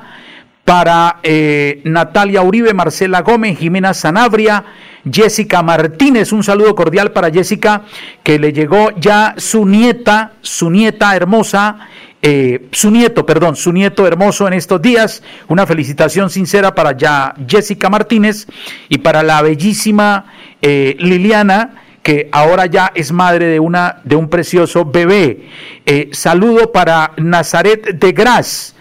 para 0.63 1.17
eh, 1.21 1.81
Natalia 1.83 2.43
Uribe, 2.43 2.73
Marcela 2.73 3.19
Gómez, 3.19 3.59
Jimena 3.59 3.93
Sanabria, 3.93 4.63
Jessica 5.11 5.61
Martínez, 5.61 6.31
un 6.31 6.43
saludo 6.43 6.73
cordial 6.73 7.11
para 7.11 7.29
Jessica, 7.29 7.81
que 8.23 8.39
le 8.39 8.53
llegó 8.53 8.91
ya 8.97 9.33
su 9.35 9.65
nieta, 9.65 10.33
su 10.39 10.69
nieta 10.69 11.13
hermosa, 11.17 11.89
eh, 12.21 12.67
su 12.71 12.91
nieto, 12.91 13.25
perdón, 13.25 13.55
su 13.55 13.73
nieto 13.73 14.05
hermoso 14.05 14.47
en 14.47 14.53
estos 14.53 14.81
días. 14.81 15.23
Una 15.47 15.65
felicitación 15.65 16.29
sincera 16.29 16.75
para 16.75 16.95
ya 16.95 17.33
Jessica 17.47 17.89
Martínez 17.89 18.47
y 18.89 18.99
para 18.99 19.23
la 19.23 19.41
bellísima 19.41 20.25
eh, 20.61 20.95
Liliana 20.99 21.81
que 22.03 22.29
ahora 22.31 22.65
ya 22.65 22.91
es 22.95 23.11
madre 23.11 23.45
de 23.45 23.59
una 23.59 24.01
de 24.03 24.15
un 24.15 24.29
precioso 24.29 24.85
bebé. 24.85 25.47
Eh, 25.85 26.09
saludo 26.13 26.71
para 26.71 27.11
Nazaret 27.17 27.99
de 27.99 28.11
Gras, 28.11 28.75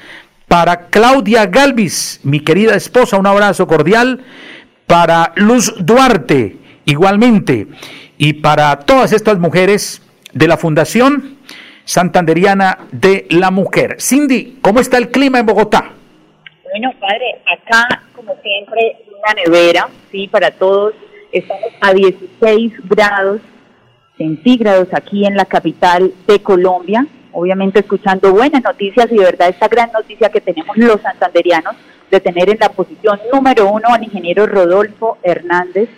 para 0.49 0.88
Claudia 0.88 1.47
Galvis, 1.47 2.20
mi 2.23 2.40
querida 2.40 2.75
esposa, 2.75 3.18
un 3.18 3.26
abrazo 3.26 3.66
cordial. 3.66 4.25
Para 4.87 5.32
Luz 5.37 5.73
Duarte, 5.78 6.56
igualmente, 6.85 7.68
y 8.18 8.32
para 8.32 8.80
todas 8.80 9.12
estas 9.12 9.38
mujeres 9.38 10.02
de 10.32 10.49
la 10.49 10.56
Fundación 10.56 11.37
Santanderiana 11.90 12.87
de 12.92 13.26
la 13.30 13.50
Mujer. 13.50 13.97
Cindy, 13.99 14.61
¿cómo 14.62 14.78
está 14.78 14.97
el 14.97 15.11
clima 15.11 15.40
en 15.40 15.47
Bogotá? 15.47 15.90
Bueno, 16.70 16.92
padre, 17.00 17.42
acá, 17.52 18.04
como 18.14 18.37
siempre, 18.44 18.99
una 19.09 19.35
nevera, 19.35 19.88
sí, 20.12 20.28
para 20.28 20.52
todos. 20.52 20.94
Estamos 21.32 21.73
a 21.80 21.92
16 21.92 22.75
grados 22.88 23.40
centígrados 24.16 24.87
aquí 24.92 25.26
en 25.26 25.35
la 25.35 25.47
capital 25.47 26.12
de 26.28 26.40
Colombia. 26.40 27.09
Obviamente 27.32 27.80
escuchando 27.80 28.30
buenas 28.30 28.62
noticias 28.62 29.11
y 29.11 29.16
de 29.16 29.25
verdad 29.25 29.49
esta 29.49 29.66
gran 29.66 29.90
noticia 29.90 30.28
que 30.28 30.40
tenemos 30.40 30.76
los 30.76 31.00
santanderianos 31.00 31.75
de 32.09 32.20
tener 32.20 32.50
en 32.50 32.59
la 32.61 32.68
posición 32.68 33.18
número 33.32 33.68
uno 33.68 33.88
al 33.88 34.04
ingeniero 34.04 34.47
Rodolfo 34.47 35.18
Hernández 35.25 35.88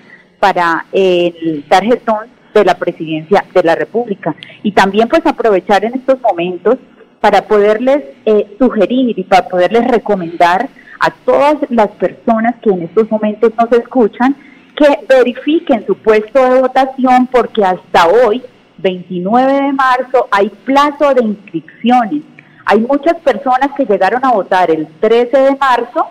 para 0.41 0.87
el 0.91 1.65
tarjetón 1.69 2.29
de 2.55 2.65
la 2.65 2.75
presidencia 2.75 3.45
de 3.53 3.63
la 3.63 3.75
República. 3.75 4.35
Y 4.63 4.73
también 4.73 5.09
pues 5.09 5.25
aprovechar 5.27 5.85
en 5.85 5.95
estos 5.95 6.21
momentos 6.21 6.79
para 7.21 7.43
poderles 7.43 8.03
eh, 8.27 8.57
sugerir 8.59 9.19
y 9.19 9.25
para 9.25 9.49
poderles 9.49 9.87
recomendar 9.89 10.69
a 11.01 11.11
todas 11.25 11.57
las 11.71 11.89
personas 11.89 12.57
que 12.63 12.71
en 12.71 12.83
estos 12.83 13.11
momentos 13.11 13.53
nos 13.59 13.73
escuchan 13.73 14.37
que 14.77 14.99
verifiquen 15.09 15.87
su 15.87 15.97
puesto 15.97 16.43
de 16.43 16.61
votación 16.61 17.27
porque 17.27 17.65
hasta 17.65 18.09
hoy, 18.09 18.43
29 18.79 19.53
de 19.53 19.73
marzo, 19.73 20.29
hay 20.31 20.49
plazo 20.65 21.15
de 21.15 21.25
inscripciones. 21.25 22.23
Hay 22.65 22.81
muchas 22.81 23.17
personas 23.17 23.71
que 23.77 23.85
llegaron 23.85 24.25
a 24.25 24.33
votar 24.33 24.71
el 24.71 24.87
13 25.01 25.37
de 25.37 25.57
marzo 25.57 26.07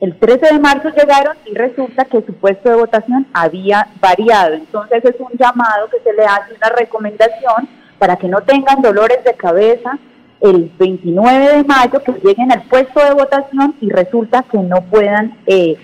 el 0.00 0.18
13 0.18 0.54
de 0.54 0.58
marzo 0.58 0.88
llegaron 0.90 1.36
y 1.44 1.54
resulta 1.54 2.06
que 2.06 2.22
su 2.22 2.32
puesto 2.34 2.70
de 2.70 2.76
votación 2.76 3.26
había 3.34 3.86
variado. 4.00 4.54
Entonces 4.54 5.04
es 5.04 5.14
un 5.20 5.36
llamado 5.38 5.88
que 5.90 6.00
se 6.00 6.14
le 6.14 6.24
hace, 6.24 6.54
una 6.54 6.70
recomendación 6.70 7.68
para 7.98 8.16
que 8.16 8.28
no 8.28 8.40
tengan 8.40 8.80
dolores 8.80 9.22
de 9.24 9.34
cabeza 9.34 9.98
el 10.40 10.72
29 10.78 11.56
de 11.56 11.64
mayo, 11.64 12.02
que 12.02 12.12
lleguen 12.24 12.50
al 12.50 12.62
puesto 12.62 13.04
de 13.04 13.12
votación 13.12 13.74
y 13.82 13.90
resulta 13.90 14.42
que 14.50 14.58
no 14.58 14.80
puedan 14.90 15.38
eh, 15.46 15.76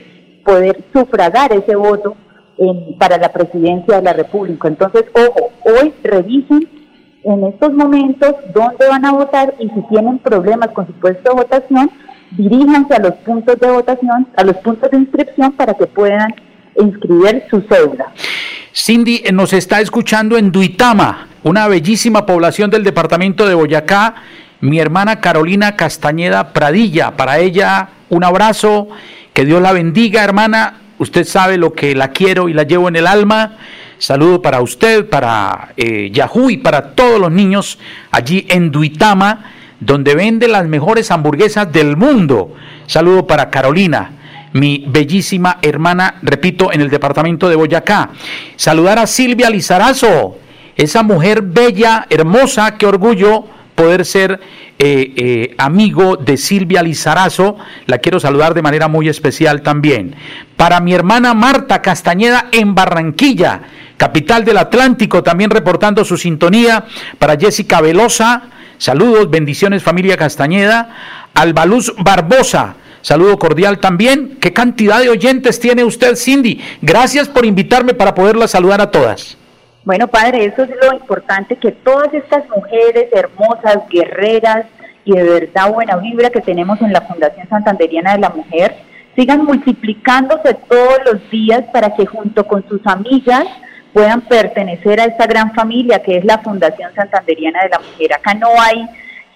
poder 0.44 0.82
sufragar 0.94 1.52
ese 1.52 1.76
voto 1.76 2.16
para 2.99 3.18
la 3.18 3.30
presidencia 3.30 3.96
de 3.96 4.02
la 4.02 4.14
República. 4.14 4.68
Entonces, 4.68 5.04
ojo, 5.12 5.50
hoy 5.64 5.92
revisen 6.02 6.66
en 7.23 7.44
estos 7.44 7.73
momentos 7.75 8.35
dónde 8.54 8.88
van 8.88 9.04
a 9.04 9.12
votar 9.12 9.54
y 9.58 9.68
si 9.68 9.82
tienen 9.90 10.18
problemas 10.18 10.70
con 10.70 10.87
su 10.87 10.92
puesto 10.94 11.30
de 11.30 11.37
votación, 11.37 11.90
diríjanse 12.30 12.95
a 12.95 12.99
los 12.99 13.14
puntos 13.16 13.59
de 13.59 13.71
votación, 13.71 14.26
a 14.37 14.45
los 14.45 14.56
puntos 14.56 14.90
de 14.90 14.99
inscripción 14.99 15.52
para 15.52 15.75
que 15.75 15.87
puedan 15.87 16.35
inscribir 16.78 17.45
su 17.50 17.61
cédula. 17.62 18.12
Cindy 18.75 19.23
eh, 19.25 19.33
nos 19.33 19.52
está 19.52 19.80
escuchando 19.80 20.37
en 20.37 20.52
Duitama, 20.52 21.28
una 21.42 21.68
bellísima 21.68 22.26
población 22.26 22.71
del 22.71 22.85
departamento 22.85 23.47
de 23.47 23.54
Boyacá. 23.54 24.14
Mi 24.61 24.80
hermana 24.80 25.21
Carolina 25.21 25.76
Castañeda 25.76 26.52
Pradilla, 26.52 27.16
para 27.16 27.38
ella 27.38 27.88
un 28.09 28.25
abrazo, 28.25 28.88
que 29.33 29.45
Dios 29.45 29.61
la 29.61 29.73
bendiga, 29.73 30.25
hermana. 30.25 30.80
Usted 30.99 31.25
sabe 31.25 31.59
lo 31.59 31.75
que 31.75 31.95
la 31.95 32.09
quiero 32.09 32.49
y 32.49 32.54
la 32.54 32.62
llevo 32.62 32.88
en 32.88 32.97
el 32.97 33.06
alma. 33.06 33.59
Saludo 33.99 34.40
para 34.40 34.61
usted, 34.61 35.09
para 35.09 35.73
eh, 35.76 36.11
Yahoo 36.11 36.50
y 36.50 36.56
para 36.59 36.95
todos 36.95 37.21
los 37.21 37.30
niños 37.30 37.78
allí 38.11 38.47
en 38.49 38.71
Duitama 38.71 39.56
donde 39.80 40.14
vende 40.14 40.49
las 40.49 40.66
mejores 40.66 41.11
hamburguesas 41.11 41.71
del 41.73 41.97
mundo. 41.97 42.54
Saludo 42.87 43.26
para 43.26 43.50
Carolina, 43.50 44.12
mi 44.52 44.85
bellísima 44.88 45.59
hermana, 45.62 46.16
repito, 46.23 46.73
en 46.73 46.80
el 46.80 46.90
departamento 46.90 47.49
de 47.49 47.56
Boyacá. 47.56 48.11
Saludar 48.56 48.99
a 48.99 49.06
Silvia 49.06 49.50
Lizarazo, 49.50 50.38
esa 50.76 51.02
mujer 51.02 51.42
bella, 51.42 52.06
hermosa, 52.11 52.76
qué 52.76 52.87
orgullo 52.87 53.45
poder 53.75 54.04
ser 54.04 54.40
eh, 54.78 55.12
eh, 55.16 55.54
amigo 55.59 56.16
de 56.16 56.37
Silvia 56.37 56.83
Lizarazo. 56.83 57.56
La 57.87 57.99
quiero 57.99 58.18
saludar 58.18 58.54
de 58.54 58.62
manera 58.62 58.88
muy 58.88 59.09
especial 59.09 59.62
también. 59.62 60.16
Para 60.56 60.80
mi 60.80 60.95
hermana 60.95 61.35
Marta 61.35 61.83
Castañeda 61.83 62.47
en 62.50 62.75
Barranquilla, 62.75 63.61
capital 63.97 64.45
del 64.45 64.59
Atlántico, 64.59 65.23
también 65.23 65.50
reportando 65.50 66.04
su 66.04 66.16
sintonía. 66.16 66.85
Para 67.18 67.37
Jessica 67.37 67.80
Velosa, 67.80 68.50
Saludos, 68.78 69.30
bendiciones 69.30 69.83
familia 69.83 70.16
Castañeda. 70.16 70.90
Albaluz 71.35 71.95
Barbosa, 71.99 72.76
saludo 73.00 73.38
cordial 73.38 73.78
también. 73.78 74.37
¿Qué 74.40 74.52
cantidad 74.52 75.00
de 75.00 75.09
oyentes 75.09 75.59
tiene 75.61 75.85
usted, 75.85 76.16
Cindy? 76.16 76.61
Gracias 76.83 77.28
por 77.28 77.47
invitarme 77.47 77.95
para 77.95 78.14
poderla 78.14 78.47
saludar 78.49 78.80
a 78.80 78.90
todas. 78.90 79.38
Bueno, 79.85 80.09
padre, 80.09 80.45
eso 80.45 80.64
es 80.64 80.71
lo 80.83 80.92
importante, 80.92 81.56
que 81.56 81.73
todas 81.73 82.12
estas 82.12 82.42
mujeres 82.50 83.06
hermosas, 83.12 83.78
guerreras 83.88 84.66
y 85.04 85.12
de 85.12 85.23
verdad 85.23 85.73
buena 85.73 85.97
vibra 85.97 86.30
que 86.30 86.40
tenemos 86.40 86.80
en 86.83 86.92
la 86.92 87.02
Fundación 87.02 87.49
Santanderiana 87.49 88.14
de 88.14 88.18
la 88.18 88.30
Mujer, 88.30 88.75
sigan 89.14 89.45
multiplicándose 89.45 90.54
todos 90.68 90.99
los 91.11 91.30
días 91.30 91.62
para 91.73 91.95
que 91.95 92.04
junto 92.04 92.47
con 92.47 92.68
sus 92.68 92.80
amigas 92.85 93.47
puedan 93.97 94.21
pertenecer 94.21 95.00
a 95.00 95.07
esta 95.07 95.26
gran 95.26 95.55
familia 95.55 96.03
que 96.03 96.19
es 96.19 96.25
la 96.26 96.37
Fundación 96.41 96.95
Santanderiana 96.95 97.61
de 97.62 97.71
la 97.71 97.79
Mujer. 97.79 98.12
Acá 98.12 98.35
no 98.35 98.49
hay 98.61 98.87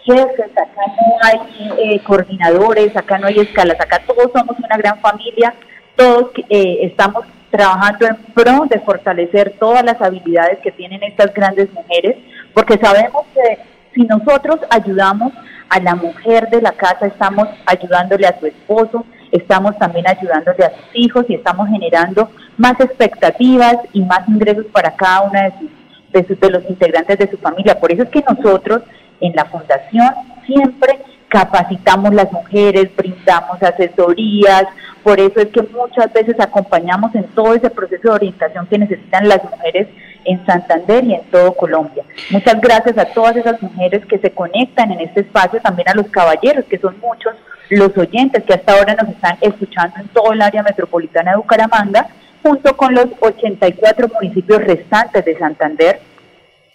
jefes, 0.05 0.51
acá 0.53 0.83
no 0.87 1.17
hay 1.23 1.95
eh, 1.95 2.01
coordinadores, 2.01 2.95
acá 2.95 3.17
no 3.17 3.29
hay 3.29 3.39
escalas, 3.39 3.81
acá 3.81 4.03
todos 4.07 4.31
somos 4.35 4.59
una 4.59 4.77
gran 4.77 5.01
familia, 5.01 5.55
todos 5.97 6.33
eh, 6.51 6.81
estamos 6.83 7.25
trabajando 7.51 8.07
en 8.07 8.17
pro 8.35 8.67
de 8.69 8.81
fortalecer 8.81 9.55
todas 9.59 9.83
las 9.83 9.99
habilidades 10.03 10.59
que 10.59 10.73
tienen 10.73 11.03
estas 11.05 11.33
grandes 11.33 11.73
mujeres, 11.73 12.19
porque 12.53 12.77
sabemos 12.77 13.23
que 13.33 13.61
si 13.95 14.03
nosotros 14.03 14.61
ayudamos 14.69 15.33
a 15.71 15.81
la 15.81 15.95
mujer 15.95 16.51
de 16.51 16.61
la 16.61 16.73
casa, 16.73 17.07
estamos 17.07 17.49
ayudándole 17.65 18.27
a 18.27 18.39
su 18.39 18.45
esposo, 18.45 19.07
estamos 19.33 19.79
también 19.79 20.07
ayudándole 20.09 20.65
a 20.65 20.71
sus 20.71 20.95
hijos 20.95 21.27
y 21.29 21.35
estamos 21.35 21.69
generando 21.69 22.31
más 22.57 22.79
expectativas 22.81 23.77
y 23.93 24.03
más 24.03 24.29
ingresos 24.29 24.67
para 24.73 24.95
cada 24.97 25.23
una 25.23 25.43
de 25.43 25.53
sus 25.59 25.71
de, 26.13 26.23
de 26.23 26.51
los 26.51 26.69
integrantes 26.69 27.19
de 27.19 27.31
su 27.31 27.39
familia. 27.39 27.79
Por 27.79 27.93
eso 27.93 28.03
es 28.03 28.09
que 28.09 28.25
nosotros 28.29 28.83
en 29.21 29.33
la 29.35 29.45
fundación 29.45 30.11
siempre 30.47 30.99
capacitamos 31.29 32.13
las 32.13 32.31
mujeres, 32.33 32.91
brindamos 32.97 33.63
asesorías, 33.63 34.65
por 35.05 35.21
eso 35.21 35.41
es 35.41 35.49
que 35.49 35.63
muchas 35.63 36.13
veces 36.13 36.39
acompañamos 36.41 37.15
en 37.15 37.25
todo 37.29 37.55
ese 37.55 37.71
proceso 37.71 38.09
de 38.09 38.15
orientación 38.15 38.67
que 38.67 38.79
necesitan 38.79 39.29
las 39.29 39.43
mujeres 39.45 39.89
en 40.25 40.45
Santander 40.45 41.05
y 41.05 41.15
en 41.15 41.23
todo 41.31 41.53
Colombia. 41.53 42.05
Muchas 42.31 42.61
gracias 42.61 42.99
a 42.99 43.07
todas 43.07 43.37
esas 43.37 43.63
mujeres 43.63 44.05
que 44.07 44.19
se 44.19 44.33
conectan 44.33 44.91
en 44.91 45.01
este 45.01 45.21
espacio, 45.21 45.61
también 45.61 45.89
a 45.89 45.95
los 45.95 46.09
caballeros, 46.09 46.65
que 46.65 46.79
son 46.79 46.99
muchos 47.01 47.35
los 47.71 47.97
oyentes 47.97 48.45
que 48.45 48.55
hasta 48.55 48.73
ahora 48.73 48.95
nos 48.95 49.09
están 49.09 49.39
escuchando 49.41 49.97
en 50.01 50.09
todo 50.09 50.33
el 50.33 50.43
área 50.43 50.63
metropolitana 50.63 51.33
de 51.33 51.37
Bucaramanga, 51.39 52.09
junto 52.43 52.77
con 52.77 52.95
los 52.95 53.07
84 53.21 54.09
municipios 54.09 54.63
restantes 54.65 55.25
de 55.25 55.39
Santander. 55.39 56.01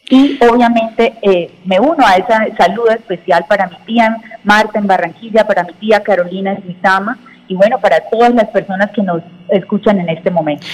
Y 0.07 0.37
obviamente 0.47 1.15
eh, 1.21 1.51
me 1.65 1.79
uno 1.79 2.05
a 2.05 2.15
esa 2.15 2.45
saludo 2.57 2.91
especial 2.91 3.45
para 3.47 3.67
mi 3.67 3.75
tía 3.85 4.15
Marta 4.43 4.79
en 4.79 4.87
Barranquilla, 4.87 5.47
para 5.47 5.63
mi 5.63 5.73
tía 5.73 6.01
Carolina 6.03 6.53
en 6.53 6.67
Mitama, 6.67 7.17
y 7.47 7.55
bueno, 7.55 7.79
para 7.79 7.99
todas 8.09 8.33
las 8.33 8.49
personas 8.49 8.91
que 8.91 9.01
nos 9.01 9.21
escuchan 9.49 9.99
en 9.99 10.09
este 10.09 10.31
momento. 10.31 10.65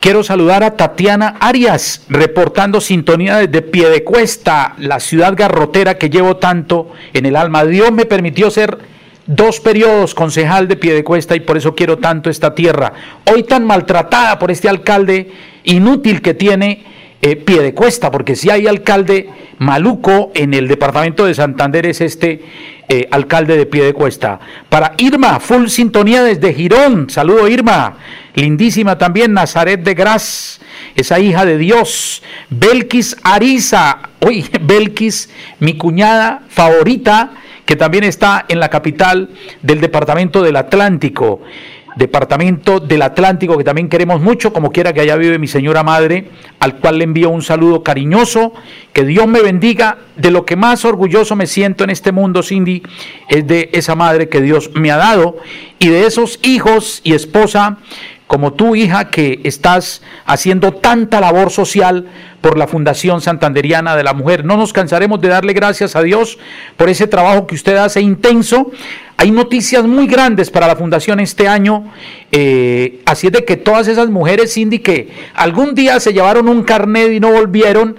Quiero 0.00 0.22
saludar 0.22 0.62
a 0.62 0.76
Tatiana 0.76 1.36
Arias, 1.40 2.06
reportando 2.08 2.80
sintonía 2.80 3.38
desde 3.38 3.62
Piedecuesta, 3.62 4.74
la 4.78 5.00
ciudad 5.00 5.34
garrotera 5.36 5.98
que 5.98 6.10
llevo 6.10 6.36
tanto 6.36 6.92
en 7.12 7.26
el 7.26 7.36
alma. 7.36 7.64
Dios 7.64 7.92
me 7.92 8.06
permitió 8.06 8.50
ser 8.50 8.93
dos 9.26 9.60
periodos 9.60 10.14
concejal 10.14 10.68
de 10.68 10.76
Piedecuesta 10.76 11.34
y 11.34 11.40
por 11.40 11.56
eso 11.56 11.74
quiero 11.74 11.98
tanto 11.98 12.30
esta 12.30 12.54
tierra, 12.54 12.92
hoy 13.32 13.44
tan 13.44 13.64
maltratada 13.64 14.38
por 14.38 14.50
este 14.50 14.68
alcalde 14.68 15.30
inútil 15.64 16.20
que 16.20 16.34
tiene 16.34 16.84
eh, 17.22 17.36
Piedecuesta, 17.36 18.10
porque 18.10 18.36
si 18.36 18.50
hay 18.50 18.66
alcalde 18.66 19.30
maluco 19.58 20.30
en 20.34 20.52
el 20.52 20.68
departamento 20.68 21.24
de 21.24 21.34
Santander 21.34 21.86
es 21.86 22.02
este 22.02 22.42
eh, 22.86 23.08
alcalde 23.10 23.56
de 23.56 23.64
Piedecuesta. 23.64 24.38
Para 24.68 24.92
Irma, 24.98 25.40
full 25.40 25.68
sintonía 25.68 26.22
desde 26.22 26.52
Girón, 26.52 27.08
saludo 27.08 27.48
Irma, 27.48 27.96
lindísima 28.34 28.98
también 28.98 29.32
Nazaret 29.32 29.82
de 29.82 29.94
Gras, 29.94 30.60
esa 30.94 31.18
hija 31.18 31.46
de 31.46 31.56
Dios, 31.56 32.22
Belkis 32.50 33.16
Ariza, 33.22 34.00
uy, 34.20 34.44
Belkis, 34.60 35.30
mi 35.60 35.78
cuñada 35.78 36.42
favorita, 36.48 37.30
que 37.64 37.76
también 37.76 38.04
está 38.04 38.44
en 38.48 38.60
la 38.60 38.68
capital 38.68 39.30
del 39.62 39.80
departamento 39.80 40.42
del 40.42 40.56
Atlántico. 40.56 41.40
Departamento 41.96 42.80
del 42.80 43.02
Atlántico, 43.02 43.56
que 43.56 43.62
también 43.62 43.88
queremos 43.88 44.20
mucho, 44.20 44.52
como 44.52 44.72
quiera 44.72 44.92
que 44.92 45.00
allá 45.00 45.14
vive 45.14 45.38
mi 45.38 45.46
señora 45.46 45.84
madre, 45.84 46.28
al 46.58 46.80
cual 46.80 46.98
le 46.98 47.04
envío 47.04 47.30
un 47.30 47.42
saludo 47.42 47.84
cariñoso, 47.84 48.52
que 48.92 49.04
Dios 49.04 49.28
me 49.28 49.42
bendiga. 49.42 49.98
De 50.16 50.32
lo 50.32 50.44
que 50.44 50.56
más 50.56 50.84
orgulloso 50.84 51.36
me 51.36 51.46
siento 51.46 51.84
en 51.84 51.90
este 51.90 52.10
mundo, 52.10 52.42
Cindy, 52.42 52.82
es 53.28 53.46
de 53.46 53.70
esa 53.72 53.94
madre 53.94 54.28
que 54.28 54.40
Dios 54.40 54.72
me 54.74 54.90
ha 54.90 54.96
dado 54.96 55.36
y 55.78 55.88
de 55.88 56.06
esos 56.06 56.40
hijos 56.42 57.00
y 57.04 57.14
esposa 57.14 57.78
como 58.26 58.54
tú, 58.54 58.74
hija, 58.74 59.10
que 59.10 59.40
estás 59.44 60.02
haciendo 60.24 60.72
tanta 60.72 61.20
labor 61.20 61.50
social 61.50 62.06
por 62.40 62.58
la 62.58 62.66
Fundación 62.66 63.20
Santanderiana 63.20 63.96
de 63.96 64.02
la 64.02 64.14
Mujer. 64.14 64.44
No 64.44 64.56
nos 64.56 64.72
cansaremos 64.72 65.20
de 65.20 65.28
darle 65.28 65.52
gracias 65.52 65.94
a 65.96 66.02
Dios 66.02 66.38
por 66.76 66.88
ese 66.88 67.06
trabajo 67.06 67.46
que 67.46 67.54
usted 67.54 67.76
hace 67.76 68.00
intenso. 68.00 68.70
Hay 69.16 69.30
noticias 69.30 69.84
muy 69.84 70.06
grandes 70.06 70.50
para 70.50 70.66
la 70.66 70.76
Fundación 70.76 71.20
este 71.20 71.46
año, 71.46 71.92
eh, 72.32 73.00
así 73.06 73.28
es 73.28 73.32
de 73.32 73.44
que 73.44 73.56
todas 73.56 73.86
esas 73.86 74.10
mujeres, 74.10 74.52
Cindy, 74.52 74.80
que 74.80 75.08
algún 75.34 75.74
día 75.74 76.00
se 76.00 76.12
llevaron 76.12 76.48
un 76.48 76.64
carnet 76.64 77.12
y 77.12 77.20
no 77.20 77.30
volvieron, 77.30 77.96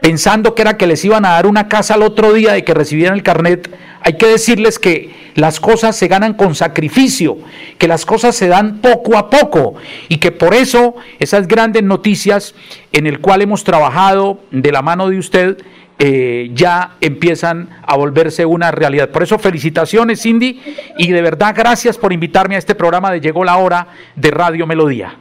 pensando 0.00 0.54
que 0.54 0.62
era 0.62 0.76
que 0.76 0.86
les 0.86 1.04
iban 1.04 1.24
a 1.24 1.30
dar 1.30 1.46
una 1.46 1.68
casa 1.68 1.94
al 1.94 2.02
otro 2.02 2.32
día 2.32 2.52
de 2.52 2.64
que 2.64 2.74
recibieran 2.74 3.14
el 3.14 3.22
carnet, 3.22 3.70
hay 4.00 4.14
que 4.14 4.26
decirles 4.26 4.78
que 4.78 5.14
las 5.34 5.60
cosas 5.60 5.96
se 5.96 6.08
ganan 6.08 6.34
con 6.34 6.54
sacrificio, 6.54 7.38
que 7.78 7.88
las 7.88 8.06
cosas 8.06 8.34
se 8.34 8.48
dan 8.48 8.78
poco 8.78 9.16
a 9.18 9.30
poco 9.30 9.74
y 10.08 10.18
que 10.18 10.32
por 10.32 10.54
eso 10.54 10.96
esas 11.18 11.46
grandes 11.46 11.82
noticias 11.82 12.54
en 12.92 13.06
el 13.06 13.20
cual 13.20 13.42
hemos 13.42 13.64
trabajado 13.64 14.40
de 14.50 14.72
la 14.72 14.82
mano 14.82 15.08
de 15.08 15.18
usted 15.18 15.58
eh, 15.98 16.50
ya 16.52 16.96
empiezan 17.00 17.70
a 17.86 17.96
volverse 17.96 18.44
una 18.44 18.70
realidad. 18.70 19.10
Por 19.10 19.22
eso 19.22 19.38
felicitaciones 19.38 20.22
Cindy 20.22 20.60
y 20.98 21.10
de 21.10 21.22
verdad 21.22 21.54
gracias 21.56 21.96
por 21.96 22.12
invitarme 22.12 22.54
a 22.54 22.58
este 22.58 22.74
programa 22.74 23.10
de 23.10 23.20
Llegó 23.20 23.44
la 23.44 23.56
hora 23.56 23.88
de 24.14 24.30
Radio 24.30 24.66
Melodía. 24.66 25.16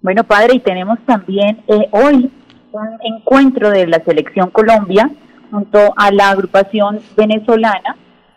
Bueno, 0.00 0.24
padre, 0.24 0.56
y 0.56 0.60
tenemos 0.60 0.98
también 1.06 1.62
eh, 1.68 1.88
hoy 1.92 2.30
un 2.72 2.98
encuentro 3.02 3.70
de 3.70 3.86
la 3.86 4.02
Selección 4.04 4.50
Colombia 4.50 5.10
junto 5.50 5.92
a 5.96 6.10
la 6.10 6.30
agrupación 6.30 7.00
venezolana 7.16 7.96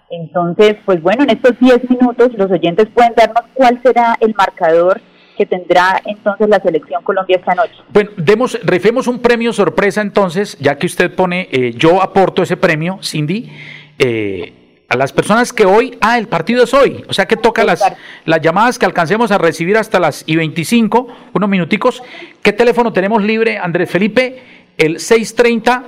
entonces, 0.09 0.77
pues 0.85 1.01
bueno, 1.01 1.23
en 1.23 1.31
estos 1.31 1.59
10 1.59 1.89
minutos 1.89 2.31
los 2.37 2.51
oyentes 2.51 2.87
pueden 2.93 3.13
darnos 3.15 3.43
cuál 3.53 3.79
será 3.83 4.15
el 4.19 4.33
marcador 4.35 5.01
que 5.37 5.45
tendrá 5.45 6.01
entonces 6.05 6.47
la 6.47 6.61
selección 6.61 7.03
Colombia 7.03 7.37
esta 7.37 7.55
noche. 7.55 7.73
Bueno, 7.91 8.11
demos, 8.15 8.57
rifemos 8.63 9.07
un 9.07 9.19
premio 9.19 9.51
sorpresa 9.51 10.01
entonces, 10.01 10.57
ya 10.59 10.77
que 10.77 10.85
usted 10.85 11.13
pone, 11.13 11.49
eh, 11.51 11.73
yo 11.75 12.01
aporto 12.01 12.43
ese 12.43 12.55
premio, 12.55 12.99
Cindy, 13.01 13.51
eh, 13.99 14.53
a 14.87 14.95
las 14.95 15.11
personas 15.13 15.51
que 15.51 15.65
hoy, 15.65 15.97
ah, 16.01 16.17
el 16.17 16.27
partido 16.27 16.63
es 16.63 16.73
hoy, 16.73 17.03
o 17.07 17.13
sea 17.13 17.25
que 17.25 17.37
toca 17.37 17.63
las, 17.63 17.83
las 18.25 18.41
llamadas 18.41 18.77
que 18.77 18.85
alcancemos 18.85 19.31
a 19.31 19.37
recibir 19.37 19.77
hasta 19.77 19.99
las 19.99 20.23
y 20.27 20.35
25, 20.35 21.07
unos 21.33 21.49
minuticos. 21.49 22.03
¿Qué 22.41 22.53
teléfono 22.53 22.93
tenemos 22.93 23.23
libre, 23.23 23.57
Andrés 23.57 23.89
Felipe? 23.89 24.43
El 24.77 24.99
630 24.99 25.83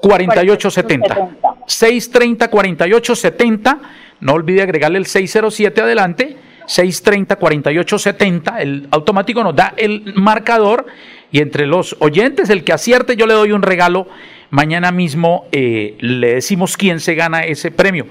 4870. 0.00 1.28
630 1.66 2.48
4870. 2.48 3.78
No 4.20 4.34
olvide 4.34 4.62
agregarle 4.62 4.98
el 4.98 5.06
607 5.06 5.80
adelante. 5.80 6.36
630 6.66 7.36
4870. 7.36 8.60
El 8.60 8.88
automático 8.90 9.42
nos 9.42 9.56
da 9.56 9.74
el 9.76 10.14
marcador. 10.14 10.86
Y 11.32 11.40
entre 11.40 11.66
los 11.66 11.96
oyentes, 12.00 12.50
el 12.50 12.64
que 12.64 12.72
acierte, 12.72 13.16
yo 13.16 13.26
le 13.26 13.34
doy 13.34 13.52
un 13.52 13.62
regalo. 13.62 14.06
Mañana 14.54 14.92
mismo 14.92 15.46
eh, 15.50 15.96
le 15.98 16.34
decimos 16.34 16.76
quién 16.76 17.00
se 17.00 17.16
gana 17.16 17.40
ese 17.40 17.72
premio. 17.72 18.06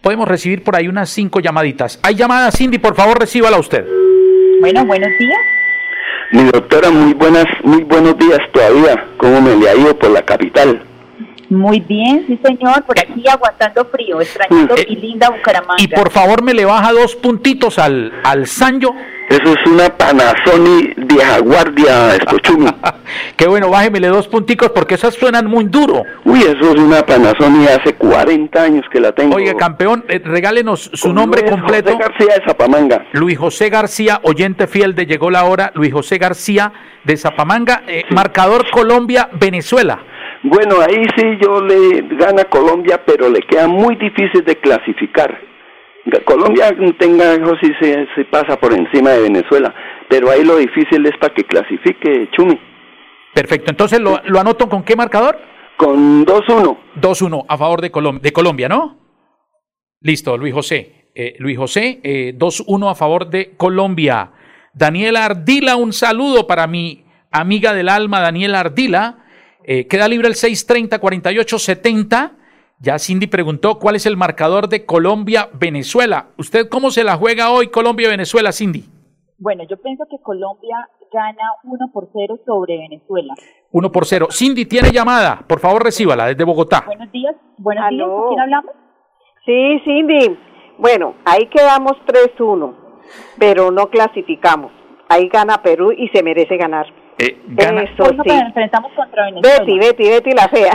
Podemos 0.00 0.26
recibir 0.26 0.64
por 0.64 0.74
ahí 0.74 0.88
unas 0.88 1.10
cinco 1.10 1.38
llamaditas. 1.38 2.00
Hay 2.02 2.14
llamadas, 2.14 2.56
Cindy, 2.56 2.78
por 2.78 2.94
favor, 2.96 3.20
recíbala 3.20 3.58
usted. 3.58 3.84
Bueno, 4.62 4.86
buenos 4.86 5.10
días. 5.18 5.40
Mi 6.30 6.44
doctora, 6.44 6.90
muy 6.90 7.12
buenas, 7.12 7.44
muy 7.62 7.84
buenos 7.84 8.16
días 8.16 8.38
todavía. 8.54 9.06
¿Cómo 9.18 9.42
me 9.42 9.54
le 9.54 9.68
ha 9.68 9.74
ido 9.74 9.94
por 9.98 10.08
la 10.08 10.22
capital? 10.22 10.82
Muy 11.50 11.80
bien, 11.80 12.24
sí 12.26 12.40
señor, 12.42 12.82
por 12.86 12.98
aquí 12.98 13.28
aguantando 13.28 13.84
frío, 13.84 14.18
extrañando 14.22 14.74
y 14.88 14.96
linda 14.96 15.28
Bucaramanga. 15.28 15.76
Y 15.76 15.88
por 15.88 16.10
favor 16.10 16.42
me 16.42 16.54
le 16.54 16.64
baja 16.64 16.90
dos 16.92 17.14
puntitos 17.16 17.78
al, 17.78 18.10
al 18.24 18.46
Sanyo. 18.46 18.94
Eso 19.32 19.54
es 19.54 19.66
una 19.66 19.88
Panasonic 19.88 20.94
vieja 21.06 21.38
guardia, 21.38 22.16
Escochumi. 22.16 22.66
Qué 23.38 23.46
bueno, 23.46 23.70
bájemele 23.70 24.08
dos 24.08 24.28
punticos 24.28 24.72
porque 24.72 24.96
esas 24.96 25.14
suenan 25.14 25.46
muy 25.46 25.64
duro. 25.64 26.02
Uy, 26.26 26.40
eso 26.40 26.72
es 26.72 26.78
una 26.78 27.00
Panasonic 27.00 27.70
hace 27.70 27.94
40 27.94 28.62
años 28.62 28.84
que 28.92 29.00
la 29.00 29.12
tengo. 29.12 29.34
Oiga, 29.34 29.54
campeón, 29.54 30.04
eh, 30.08 30.20
regálenos 30.22 30.90
su 30.92 31.14
nombre 31.14 31.46
completo. 31.46 31.92
Luis 31.92 32.04
José 32.04 32.10
García 32.10 32.34
de 32.34 32.46
Zapamanga. 32.46 33.06
Luis 33.12 33.38
José 33.38 33.70
García, 33.70 34.20
oyente 34.22 34.66
fiel 34.66 34.94
de 34.94 35.06
Llegó 35.06 35.30
la 35.30 35.44
Hora, 35.44 35.72
Luis 35.76 35.94
José 35.94 36.18
García 36.18 36.70
de 37.04 37.16
Zapamanga, 37.16 37.84
eh, 37.86 38.04
marcador 38.10 38.68
Colombia-Venezuela. 38.70 39.98
Bueno, 40.42 40.76
ahí 40.86 41.06
sí 41.16 41.38
yo 41.40 41.62
le 41.62 42.02
gana 42.18 42.44
Colombia, 42.44 43.00
pero 43.06 43.30
le 43.30 43.40
queda 43.40 43.66
muy 43.66 43.96
difícil 43.96 44.44
de 44.44 44.56
clasificar. 44.56 45.51
Colombia 46.24 46.74
tenga 46.98 47.34
eso 47.34 47.54
sí 47.60 47.72
se, 47.80 48.06
se 48.14 48.24
pasa 48.24 48.58
por 48.58 48.72
encima 48.72 49.10
de 49.10 49.22
Venezuela, 49.22 49.74
pero 50.08 50.30
ahí 50.30 50.44
lo 50.44 50.56
difícil 50.56 51.06
es 51.06 51.16
para 51.18 51.34
que 51.34 51.44
clasifique 51.44 52.28
Chumi. 52.32 52.58
Perfecto, 53.34 53.70
entonces 53.70 54.00
lo, 54.00 54.20
lo 54.24 54.40
anoto 54.40 54.68
con 54.68 54.82
qué 54.82 54.96
marcador? 54.96 55.38
Con 55.76 56.26
2-1. 56.26 56.78
2-1 57.00 57.46
a 57.48 57.56
favor 57.56 57.80
de, 57.80 57.90
Colom 57.90 58.20
de 58.20 58.32
Colombia, 58.32 58.68
¿no? 58.68 58.98
Listo, 60.00 60.36
Luis 60.36 60.52
José. 60.52 61.10
Eh, 61.14 61.36
Luis 61.38 61.56
José, 61.56 62.00
eh, 62.02 62.34
2-1 62.36 62.90
a 62.90 62.94
favor 62.94 63.28
de 63.28 63.54
Colombia. 63.56 64.32
Daniela 64.74 65.24
Ardila, 65.24 65.76
un 65.76 65.92
saludo 65.92 66.46
para 66.46 66.66
mi 66.66 67.04
amiga 67.30 67.72
del 67.74 67.88
alma, 67.88 68.20
Daniela 68.20 68.60
Ardila 68.60 69.22
eh, 69.64 69.86
queda 69.86 70.08
libre 70.08 70.28
el 70.28 70.34
630-4870. 70.34 72.32
Ya 72.82 72.98
Cindy 72.98 73.28
preguntó 73.28 73.78
cuál 73.78 73.94
es 73.94 74.06
el 74.06 74.16
marcador 74.16 74.68
de 74.68 74.84
Colombia-Venezuela. 74.84 76.30
¿Usted 76.36 76.68
cómo 76.68 76.90
se 76.90 77.04
la 77.04 77.14
juega 77.14 77.52
hoy 77.52 77.68
Colombia-Venezuela, 77.68 78.50
Cindy? 78.50 78.84
Bueno, 79.38 79.62
yo 79.70 79.76
pienso 79.80 80.02
que 80.10 80.18
Colombia 80.20 80.88
gana 81.12 81.44
1 81.62 81.90
por 81.92 82.08
0 82.12 82.40
sobre 82.44 82.78
Venezuela. 82.78 83.34
1 83.70 83.92
por 83.92 84.04
0. 84.04 84.26
Cindy 84.32 84.66
tiene 84.66 84.90
llamada. 84.90 85.44
Por 85.46 85.60
favor, 85.60 85.84
recíbala 85.84 86.26
desde 86.26 86.42
Bogotá. 86.42 86.82
Buenos 86.84 87.12
días. 87.12 87.36
Buenos 87.56 87.88
días. 87.88 88.08
¿Con 88.08 88.28
quién 88.30 88.40
hablamos? 88.40 88.72
Sí, 89.46 89.80
Cindy. 89.84 90.38
Bueno, 90.78 91.14
ahí 91.24 91.46
quedamos 91.46 91.92
3-1, 92.04 92.74
pero 93.38 93.70
no 93.70 93.90
clasificamos. 93.90 94.72
Ahí 95.08 95.28
gana 95.28 95.62
Perú 95.62 95.92
y 95.92 96.08
se 96.08 96.24
merece 96.24 96.56
ganar. 96.56 96.86
Eh, 97.18 97.36
gana. 97.48 97.82
Eso 97.82 98.04
sí. 98.24 98.30
enfrentamos 98.30 98.90
contra 98.94 99.26
Venezuela. 99.26 99.58
Betty, 99.60 99.78
Betty, 99.78 100.08
Betty 100.10 100.32
la 100.32 100.48
fea. 100.48 100.72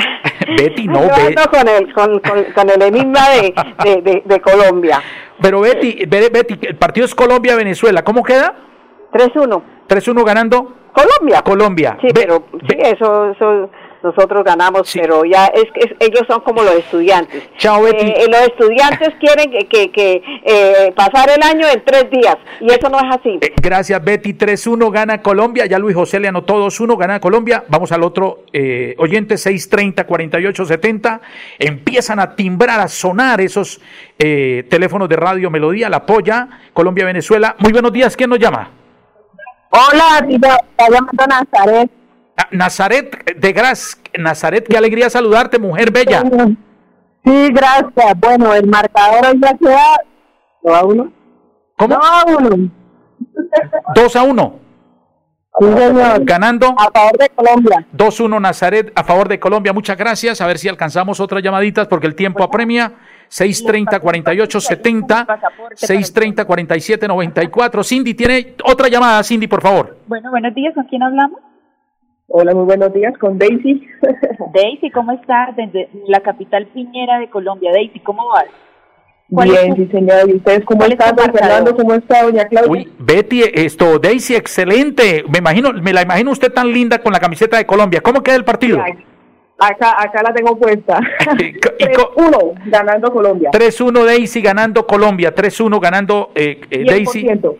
Betty, 0.57 0.87
no, 0.87 1.01
Betty. 1.01 1.35
con 1.49 1.67
el, 1.67 1.93
con, 1.93 2.19
con, 2.19 2.43
con 2.53 2.69
el 2.69 2.81
enigma 2.81 3.19
de, 3.31 3.53
de, 3.83 4.01
de, 4.01 4.23
de 4.23 4.39
Colombia. 4.39 5.01
Pero 5.41 5.61
Betty, 5.61 6.05
Be- 6.05 6.29
Betty, 6.29 6.67
el 6.67 6.75
partido 6.75 7.05
es 7.05 7.13
Colombia-Venezuela. 7.15 8.03
¿Cómo 8.03 8.23
queda? 8.23 8.55
3-1. 9.11 9.61
3-1 9.89 10.23
ganando 10.23 10.73
Colombia. 10.93 11.41
Colombia. 11.41 11.97
Sí, 12.01 12.07
Be- 12.07 12.21
pero 12.21 12.45
sí, 12.69 12.77
eso, 12.81 13.31
eso 13.31 13.69
nosotros 14.07 14.43
ganamos, 14.43 14.87
Sí. 14.89 14.99
pero 14.99 15.23
ya 15.25 15.45
es 15.47 15.65
que 15.73 15.79
es- 15.81 15.95
ellos 15.99 16.23
son 16.27 16.41
como 16.41 16.63
los 16.63 16.75
estudiantes. 16.75 17.43
Chao, 17.57 17.81
Betty. 17.83 18.05
Eh, 18.05 18.25
los 18.29 18.41
estudiantes 18.41 19.09
quieren 19.19 19.51
que, 19.51 19.67
que, 19.67 19.91
que, 19.91 20.21
eh, 20.45 20.93
pasar 20.95 21.29
el 21.29 21.41
año 21.43 21.67
en 21.67 21.83
tres 21.85 22.09
días 22.09 22.37
y 22.61 22.67
eso 22.71 22.89
no 22.89 22.97
es 22.97 23.15
así. 23.19 23.37
Eh, 23.41 23.53
gracias, 23.61 24.03
Betty. 24.03 24.33
3-1 24.33 24.89
gana 24.91 25.21
Colombia. 25.21 25.65
Ya 25.65 25.77
Luis 25.79 25.95
José 25.95 26.19
le 26.19 26.27
anotó 26.27 26.57
2-1, 26.59 26.97
gana 26.97 27.19
Colombia. 27.19 27.63
Vamos 27.67 27.91
al 27.91 28.03
otro 28.03 28.43
eh, 28.53 28.95
oyente, 28.97 29.35
630-4870. 29.35 31.19
Empiezan 31.59 32.19
a 32.19 32.35
timbrar, 32.35 32.79
a 32.79 32.87
sonar 32.87 33.41
esos 33.41 33.81
eh, 34.19 34.65
teléfonos 34.69 35.09
de 35.09 35.15
radio 35.15 35.49
Melodía, 35.49 35.89
la 35.89 36.05
polla, 36.05 36.47
Colombia-Venezuela. 36.73 37.55
Muy 37.59 37.71
buenos 37.71 37.91
días, 37.91 38.15
¿quién 38.15 38.29
nos 38.29 38.39
llama? 38.39 38.71
Hola, 39.69 40.25
está 40.29 40.57
llamando 40.89 41.25
Nazaret. 41.27 41.89
Ah, 42.37 42.47
Nazaret 42.51 43.35
de 43.35 43.53
Gras. 43.53 43.99
Nazaret, 44.17 44.65
qué 44.67 44.77
alegría 44.77 45.09
saludarte, 45.09 45.57
mujer 45.57 45.91
bella. 45.91 46.23
Sí, 47.25 47.49
gracias. 47.51 48.19
Bueno, 48.19 48.53
el 48.53 48.67
marcador 48.67 49.25
hoy 49.27 49.39
ya 49.41 49.57
queda 49.57 50.01
2 50.63 50.75
a 50.77 50.85
1. 50.85 51.13
¿Cómo? 51.77 51.95
2 51.95 52.05
a 52.05 52.25
1. 52.37 52.71
2 53.95 54.15
a 54.15 54.23
1. 54.23 54.59
Sí, 55.59 55.65
señor. 55.65 56.25
Ganando 56.25 56.75
A 56.77 56.91
favor 56.91 57.17
de 57.17 57.29
Colombia. 57.29 57.87
2-1 57.95 58.39
Nazaret 58.39 58.91
a 58.95 59.03
favor 59.03 59.27
de 59.27 59.39
Colombia. 59.39 59.73
Muchas 59.73 59.97
gracias. 59.97 60.39
A 60.39 60.45
ver 60.45 60.59
si 60.59 60.69
alcanzamos 60.69 61.19
otras 61.19 61.41
llamaditas 61.41 61.87
porque 61.87 62.05
el 62.05 62.13
tiempo 62.13 62.43
apremia. 62.43 62.93
630 63.29 63.99
48 63.99 64.61
70 64.61 65.27
630 65.73 66.45
47 66.45 67.07
94. 67.07 67.83
Cindy 67.83 68.13
tiene 68.13 68.55
otra 68.63 68.87
llamada, 68.87 69.23
Cindy, 69.23 69.47
por 69.47 69.61
favor. 69.61 69.97
Bueno, 70.07 70.29
buenos 70.29 70.53
días, 70.53 70.73
¿con 70.75 70.85
quién 70.85 71.01
hablamos? 71.03 71.41
Hola, 72.29 72.53
muy 72.53 72.65
buenos 72.65 72.93
días 72.93 73.17
con 73.19 73.37
Daisy. 73.37 73.87
Daisy, 74.53 74.91
¿cómo 74.91 75.13
estás? 75.13 75.55
Desde 75.55 75.89
la 76.07 76.19
capital 76.19 76.67
piñera 76.67 77.19
de 77.19 77.29
Colombia. 77.29 77.71
Daisy, 77.71 77.99
¿cómo 78.01 78.27
vas? 78.27 78.45
¿Cuál 79.31 79.51
es 79.51 79.61
Bien, 79.63 79.75
sí, 79.75 79.87
señor. 79.91 80.29
¿Y 80.29 80.35
ustedes 80.35 80.63
cómo 80.65 80.83
están, 80.85 81.15
don? 81.15 81.31
Fernando? 81.33 81.75
¿Cómo 81.75 81.93
está, 81.93 82.23
doña 82.23 82.45
Claudia? 82.47 82.71
Uy, 82.71 82.91
Betty, 82.99 83.43
esto, 83.53 83.97
Daisy, 83.99 84.35
excelente. 84.35 85.23
Me 85.29 85.39
imagino, 85.39 85.71
me 85.73 85.93
la 85.93 86.01
imagino 86.01 86.31
usted 86.31 86.51
tan 86.51 86.71
linda 86.71 86.99
con 86.99 87.11
la 87.13 87.19
camiseta 87.19 87.57
de 87.57 87.65
Colombia. 87.65 88.01
¿Cómo 88.01 88.21
queda 88.23 88.35
el 88.35 88.45
partido? 88.45 88.81
Ay, 88.81 88.93
Acá, 89.59 89.95
acá 89.97 90.21
la 90.21 90.33
tengo 90.33 90.55
puesta. 90.57 90.99
Y 91.39 91.53
co- 91.59 92.13
3-1, 92.15 92.53
ganando 92.69 93.11
Colombia. 93.11 93.49
3-1 93.51 94.05
Daisy 94.05 94.41
ganando 94.41 94.85
Colombia, 94.85 95.33
3-1 95.33 95.79
ganando 95.81 96.31
eh, 96.35 96.61
eh, 96.69 96.83
Daisy. 96.85 97.23
100%. 97.23 97.55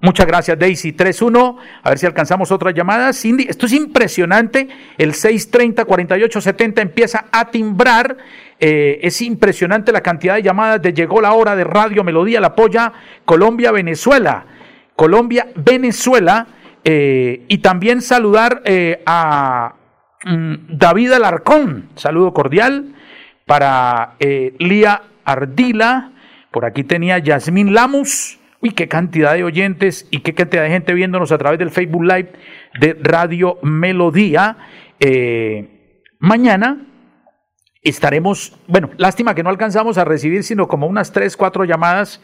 Muchas 0.00 0.26
gracias, 0.26 0.56
Daisy. 0.56 0.92
3-1. 0.92 1.56
A 1.82 1.88
ver 1.88 1.98
si 1.98 2.06
alcanzamos 2.06 2.52
otra 2.52 2.70
llamada. 2.70 3.12
Cindy, 3.12 3.46
esto 3.48 3.66
es 3.66 3.72
impresionante. 3.72 4.68
El 4.96 5.12
630-4870 5.12 6.80
empieza 6.80 7.24
a 7.32 7.50
timbrar. 7.50 8.16
Eh, 8.60 9.00
es 9.02 9.20
impresionante 9.22 9.90
la 9.90 10.00
cantidad 10.00 10.36
de 10.36 10.42
llamadas 10.42 10.82
de 10.82 10.92
Llegó 10.92 11.20
la 11.20 11.32
hora 11.32 11.56
de 11.56 11.64
Radio 11.64 12.04
Melodía, 12.04 12.40
la 12.40 12.48
apoya 12.48 12.92
Colombia-Venezuela. 13.24 14.46
Colombia-Venezuela. 14.94 16.46
eh, 16.84 17.42
y 17.48 17.58
también 17.58 18.00
saludar 18.00 18.62
eh, 18.64 19.02
a 19.04 19.74
mm, 20.24 20.54
David 20.68 21.12
Alarcón. 21.12 21.88
Saludo 21.96 22.32
cordial 22.32 22.94
para 23.44 24.14
Lía 24.20 25.02
Ardila. 25.24 26.12
Por 26.52 26.64
aquí 26.64 26.84
tenía 26.84 27.18
Yasmín 27.18 27.74
Lamus. 27.74 28.37
Uy, 28.60 28.72
qué 28.72 28.88
cantidad 28.88 29.34
de 29.34 29.44
oyentes 29.44 30.08
y 30.10 30.20
qué 30.20 30.34
cantidad 30.34 30.64
de 30.64 30.70
gente 30.70 30.92
viéndonos 30.92 31.30
a 31.30 31.38
través 31.38 31.58
del 31.58 31.70
Facebook 31.70 32.02
Live 32.02 32.32
de 32.80 32.96
Radio 33.00 33.58
Melodía. 33.62 34.56
Eh, 34.98 35.94
mañana 36.18 36.84
estaremos, 37.82 38.58
bueno, 38.66 38.90
lástima 38.96 39.34
que 39.34 39.44
no 39.44 39.50
alcanzamos 39.50 39.96
a 39.96 40.04
recibir 40.04 40.42
sino 40.42 40.66
como 40.66 40.88
unas 40.88 41.12
3, 41.12 41.36
4 41.36 41.64
llamadas 41.64 42.20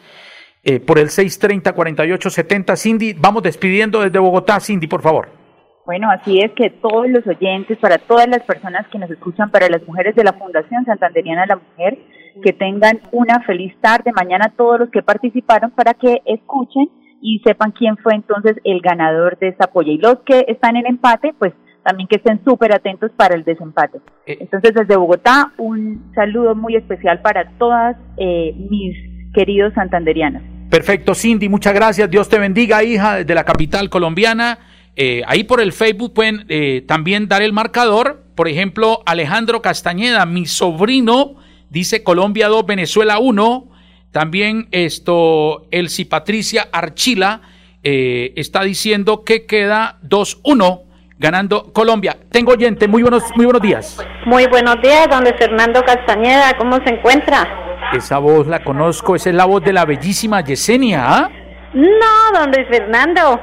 eh, 0.63 0.81
por 0.81 0.99
el 0.99 1.07
630-4870. 1.07 2.75
Cindy, 2.75 3.13
vamos 3.13 3.41
despidiendo 3.43 4.01
desde 4.01 4.19
Bogotá. 4.19 4.59
Cindy, 4.59 4.87
por 4.87 5.01
favor. 5.01 5.44
Bueno, 5.85 6.09
así 6.09 6.39
es 6.39 6.51
que 6.53 6.71
todos 6.71 7.07
los 7.09 7.25
oyentes, 7.27 7.77
para 7.77 7.99
todas 7.99 8.27
las 8.27 8.41
personas 8.41 8.87
que 8.87 8.97
nos 8.97 9.09
escuchan, 9.11 9.51
para 9.51 9.69
las 9.69 9.85
mujeres 9.87 10.15
de 10.15 10.23
la 10.23 10.33
Fundación 10.33 10.83
Santanderiana 10.85 11.41
de 11.41 11.47
la 11.47 11.55
Mujer, 11.57 11.99
que 12.43 12.53
tengan 12.53 13.01
una 13.11 13.41
feliz 13.41 13.73
tarde. 13.81 14.11
Mañana 14.15 14.51
todos 14.57 14.79
los 14.79 14.89
que 14.89 15.03
participaron 15.03 15.71
para 15.71 15.93
que 15.93 16.21
escuchen 16.25 16.89
y 17.21 17.39
sepan 17.45 17.71
quién 17.71 17.97
fue 17.97 18.15
entonces 18.15 18.55
el 18.63 18.81
ganador 18.81 19.37
de 19.37 19.49
esta 19.49 19.67
polla. 19.67 19.91
Y 19.91 19.97
los 19.99 20.19
que 20.25 20.45
están 20.47 20.75
en 20.75 20.87
empate, 20.87 21.33
pues 21.37 21.53
también 21.83 22.07
que 22.07 22.15
estén 22.15 22.43
súper 22.43 22.73
atentos 22.73 23.11
para 23.15 23.35
el 23.35 23.43
desempate. 23.43 23.99
Eh. 24.25 24.37
Entonces, 24.41 24.73
desde 24.73 24.95
Bogotá, 24.95 25.53
un 25.57 26.11
saludo 26.15 26.55
muy 26.55 26.75
especial 26.75 27.21
para 27.21 27.47
todas 27.59 27.95
eh, 28.17 28.55
mis 28.69 28.95
queridos 29.33 29.71
santanderianos. 29.75 30.41
Perfecto, 30.71 31.13
Cindy, 31.13 31.47
muchas 31.47 31.75
gracias. 31.75 32.09
Dios 32.09 32.27
te 32.27 32.39
bendiga, 32.39 32.83
hija, 32.83 33.17
desde 33.17 33.35
la 33.35 33.43
capital 33.43 33.89
colombiana. 33.89 34.57
Eh, 34.95 35.23
ahí 35.27 35.43
por 35.43 35.59
el 35.61 35.73
Facebook 35.73 36.13
pueden 36.13 36.45
eh, 36.49 36.83
también 36.87 37.27
dar 37.27 37.41
el 37.41 37.53
marcador. 37.53 38.23
Por 38.35 38.47
ejemplo, 38.47 39.01
Alejandro 39.05 39.61
Castañeda, 39.61 40.25
mi 40.25 40.45
sobrino, 40.45 41.35
dice 41.69 42.03
Colombia 42.03 42.47
2, 42.47 42.65
Venezuela 42.65 43.19
1. 43.19 43.67
También 44.11 44.67
esto, 44.71 45.67
Elsie 45.71 46.05
Patricia 46.05 46.69
Archila 46.71 47.41
eh, 47.83 48.33
está 48.37 48.63
diciendo 48.63 49.23
que 49.23 49.45
queda 49.45 49.99
2-1 50.03 50.81
ganando 51.17 51.73
Colombia. 51.73 52.17
Tengo 52.31 52.53
oyente, 52.53 52.87
muy 52.87 53.01
buenos, 53.01 53.23
muy 53.35 53.45
buenos 53.45 53.61
días. 53.61 54.05
Muy 54.25 54.47
buenos 54.47 54.81
días, 54.81 55.07
don 55.09 55.23
Fernando 55.37 55.81
Castañeda, 55.83 56.57
¿cómo 56.57 56.77
se 56.77 56.93
encuentra? 56.93 57.47
Esa 57.93 58.17
voz 58.19 58.47
la 58.47 58.63
conozco, 58.63 59.15
esa 59.15 59.29
es 59.29 59.35
la 59.35 59.45
voz 59.45 59.63
de 59.63 59.73
la 59.73 59.85
bellísima 59.85 60.41
Yesenia. 60.41 61.03
¿ah? 61.07 61.29
No, 61.73 62.39
don 62.39 62.51
Luis 62.51 62.67
Fernando. 62.69 63.39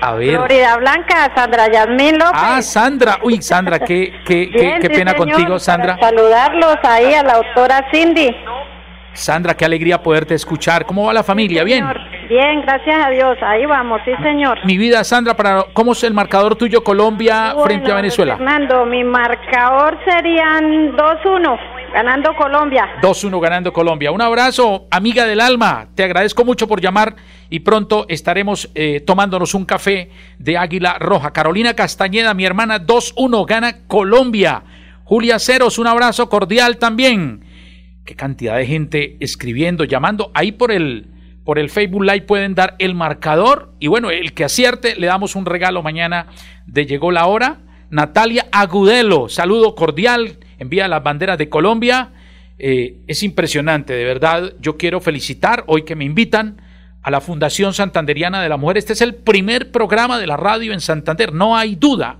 A 0.00 0.12
ver. 0.14 0.36
Florida 0.36 0.76
Blanca, 0.76 1.32
Sandra 1.34 1.70
Yasmín 1.70 2.18
López. 2.18 2.32
Ah, 2.34 2.62
Sandra. 2.62 3.18
Uy, 3.22 3.40
Sandra, 3.42 3.78
qué, 3.80 4.12
qué, 4.24 4.50
qué, 4.50 4.58
Bien, 4.58 4.80
qué 4.80 4.88
sí, 4.88 4.94
pena 4.94 5.12
señor, 5.12 5.28
contigo, 5.28 5.58
Sandra. 5.58 5.96
para 5.96 6.08
saludarlos 6.10 6.76
ahí 6.84 7.14
a 7.14 7.22
la 7.22 7.32
autora 7.34 7.84
Cindy. 7.92 8.34
Sandra, 9.12 9.54
qué 9.56 9.64
alegría 9.64 10.00
poderte 10.00 10.34
escuchar. 10.34 10.86
¿Cómo 10.86 11.06
va 11.06 11.12
la 11.12 11.24
familia? 11.24 11.64
Bien. 11.64 11.80
Señor, 11.86 12.00
Bien, 12.28 12.60
gracias 12.60 13.06
a 13.06 13.08
Dios. 13.08 13.38
Ahí 13.40 13.64
vamos, 13.64 14.02
sí, 14.04 14.12
señor. 14.22 14.58
Mi 14.66 14.76
vida, 14.76 15.02
Sandra, 15.02 15.34
para 15.34 15.64
¿cómo 15.72 15.92
es 15.92 16.04
el 16.04 16.12
marcador 16.12 16.56
tuyo 16.56 16.84
Colombia 16.84 17.54
frente 17.64 17.86
a 17.86 17.94
Bueno, 17.94 17.96
Venezuela? 17.96 18.36
Fernando, 18.36 18.84
mi 18.84 19.02
marcador 19.02 19.98
serían 20.06 20.94
2-1, 20.94 21.58
ganando 21.92 22.34
Colombia. 22.36 22.86
2-1 23.02 23.40
ganando 23.40 23.72
Colombia. 23.72 24.10
Un 24.10 24.22
abrazo, 24.22 24.86
amiga 24.90 25.24
del 25.26 25.40
alma. 25.40 25.88
Te 25.94 26.04
agradezco 26.04 26.44
mucho 26.44 26.66
por 26.68 26.80
llamar 26.80 27.16
y 27.50 27.60
pronto 27.60 28.06
estaremos 28.08 28.70
eh, 28.74 29.00
tomándonos 29.00 29.54
un 29.54 29.64
café 29.64 30.10
de 30.38 30.56
Águila 30.56 30.98
Roja. 30.98 31.32
Carolina 31.32 31.74
Castañeda, 31.74 32.34
mi 32.34 32.44
hermana, 32.44 32.84
2-1 32.84 33.46
gana 33.46 33.86
Colombia. 33.86 34.62
Julia 35.04 35.38
Ceros, 35.38 35.78
un 35.78 35.86
abrazo 35.86 36.28
cordial 36.28 36.78
también. 36.78 37.44
Qué 38.04 38.14
cantidad 38.14 38.56
de 38.56 38.66
gente 38.66 39.16
escribiendo, 39.20 39.84
llamando. 39.84 40.30
Ahí 40.34 40.52
por 40.52 40.70
el, 40.70 41.08
por 41.44 41.58
el 41.58 41.70
Facebook 41.70 42.02
Live 42.02 42.22
pueden 42.22 42.54
dar 42.54 42.76
el 42.78 42.94
marcador. 42.94 43.72
Y 43.80 43.86
bueno, 43.86 44.10
el 44.10 44.34
que 44.34 44.44
acierte, 44.44 44.96
le 44.96 45.06
damos 45.06 45.34
un 45.36 45.46
regalo 45.46 45.82
mañana 45.82 46.26
de 46.66 46.86
Llegó 46.86 47.10
la 47.10 47.26
Hora. 47.26 47.58
Natalia 47.90 48.46
Agudelo, 48.52 49.30
saludo 49.30 49.74
cordial, 49.74 50.38
envía 50.58 50.88
las 50.88 51.02
banderas 51.02 51.38
de 51.38 51.48
Colombia. 51.48 52.10
Eh, 52.58 52.98
es 53.06 53.22
impresionante, 53.22 53.92
de 53.92 54.04
verdad. 54.04 54.54
Yo 54.60 54.76
quiero 54.76 55.00
felicitar 55.00 55.64
hoy 55.66 55.82
que 55.82 55.96
me 55.96 56.04
invitan 56.04 56.60
a 57.02 57.10
la 57.10 57.20
Fundación 57.20 57.72
Santanderiana 57.72 58.42
de 58.42 58.48
la 58.48 58.56
Mujer. 58.56 58.78
Este 58.78 58.92
es 58.92 59.00
el 59.00 59.14
primer 59.14 59.70
programa 59.70 60.18
de 60.18 60.26
la 60.26 60.36
radio 60.36 60.72
en 60.72 60.80
Santander, 60.80 61.32
no 61.32 61.56
hay 61.56 61.76
duda. 61.76 62.18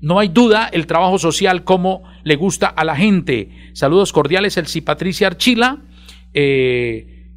No 0.00 0.20
hay 0.20 0.28
duda 0.28 0.68
el 0.72 0.86
trabajo 0.86 1.18
social 1.18 1.64
como 1.64 2.04
le 2.22 2.36
gusta 2.36 2.68
a 2.68 2.84
la 2.84 2.94
gente. 2.94 3.50
Saludos 3.72 4.12
cordiales, 4.12 4.56
Elsie 4.56 4.82
Patricia 4.82 5.26
Archila. 5.26 5.78
Eh, 6.34 7.32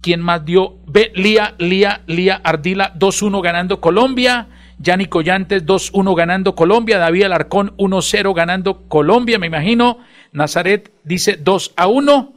¿Quién 0.00 0.20
más 0.20 0.44
dio? 0.44 0.78
Ve, 0.86 1.12
Lía, 1.14 1.54
Lía, 1.58 2.00
Lía 2.06 2.40
Ardila 2.42 2.94
2-1 2.98 3.42
ganando 3.42 3.80
Colombia. 3.80 4.48
Yanni 4.80 5.06
Collantes 5.06 5.64
2-1 5.64 6.16
ganando 6.16 6.54
Colombia. 6.54 6.98
David 6.98 7.24
Alarcón 7.24 7.76
1-0 7.76 8.34
ganando 8.34 8.88
Colombia, 8.88 9.38
me 9.38 9.46
imagino. 9.46 9.98
Nazaret 10.32 10.90
dice 11.04 11.42
2-1. 11.42 12.32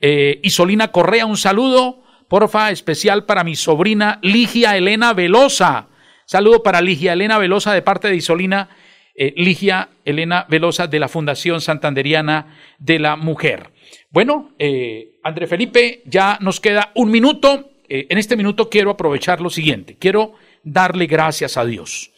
Eh, 0.00 0.38
Isolina 0.42 0.92
Correa, 0.92 1.26
un 1.26 1.36
saludo, 1.36 2.02
porfa, 2.28 2.70
especial 2.70 3.24
para 3.24 3.42
mi 3.42 3.56
sobrina 3.56 4.20
Ligia 4.22 4.76
Elena 4.76 5.12
Velosa. 5.12 5.88
Saludo 6.24 6.62
para 6.62 6.80
Ligia 6.80 7.14
Elena 7.14 7.38
Velosa 7.38 7.74
de 7.74 7.82
parte 7.82 8.08
de 8.08 8.14
Isolina, 8.14 8.68
eh, 9.14 9.34
Ligia 9.36 9.88
Elena 10.04 10.46
Velosa 10.48 10.86
de 10.86 11.00
la 11.00 11.08
Fundación 11.08 11.60
Santanderiana 11.60 12.54
de 12.78 13.00
la 13.00 13.16
Mujer. 13.16 13.70
Bueno, 14.10 14.50
eh, 14.58 15.18
André 15.24 15.46
Felipe, 15.46 16.02
ya 16.04 16.38
nos 16.40 16.60
queda 16.60 16.92
un 16.94 17.10
minuto. 17.10 17.70
Eh, 17.88 18.06
en 18.10 18.18
este 18.18 18.36
minuto 18.36 18.68
quiero 18.70 18.90
aprovechar 18.90 19.40
lo 19.40 19.50
siguiente. 19.50 19.96
Quiero 19.98 20.34
darle 20.62 21.06
gracias 21.06 21.56
a 21.56 21.64
Dios. 21.64 22.10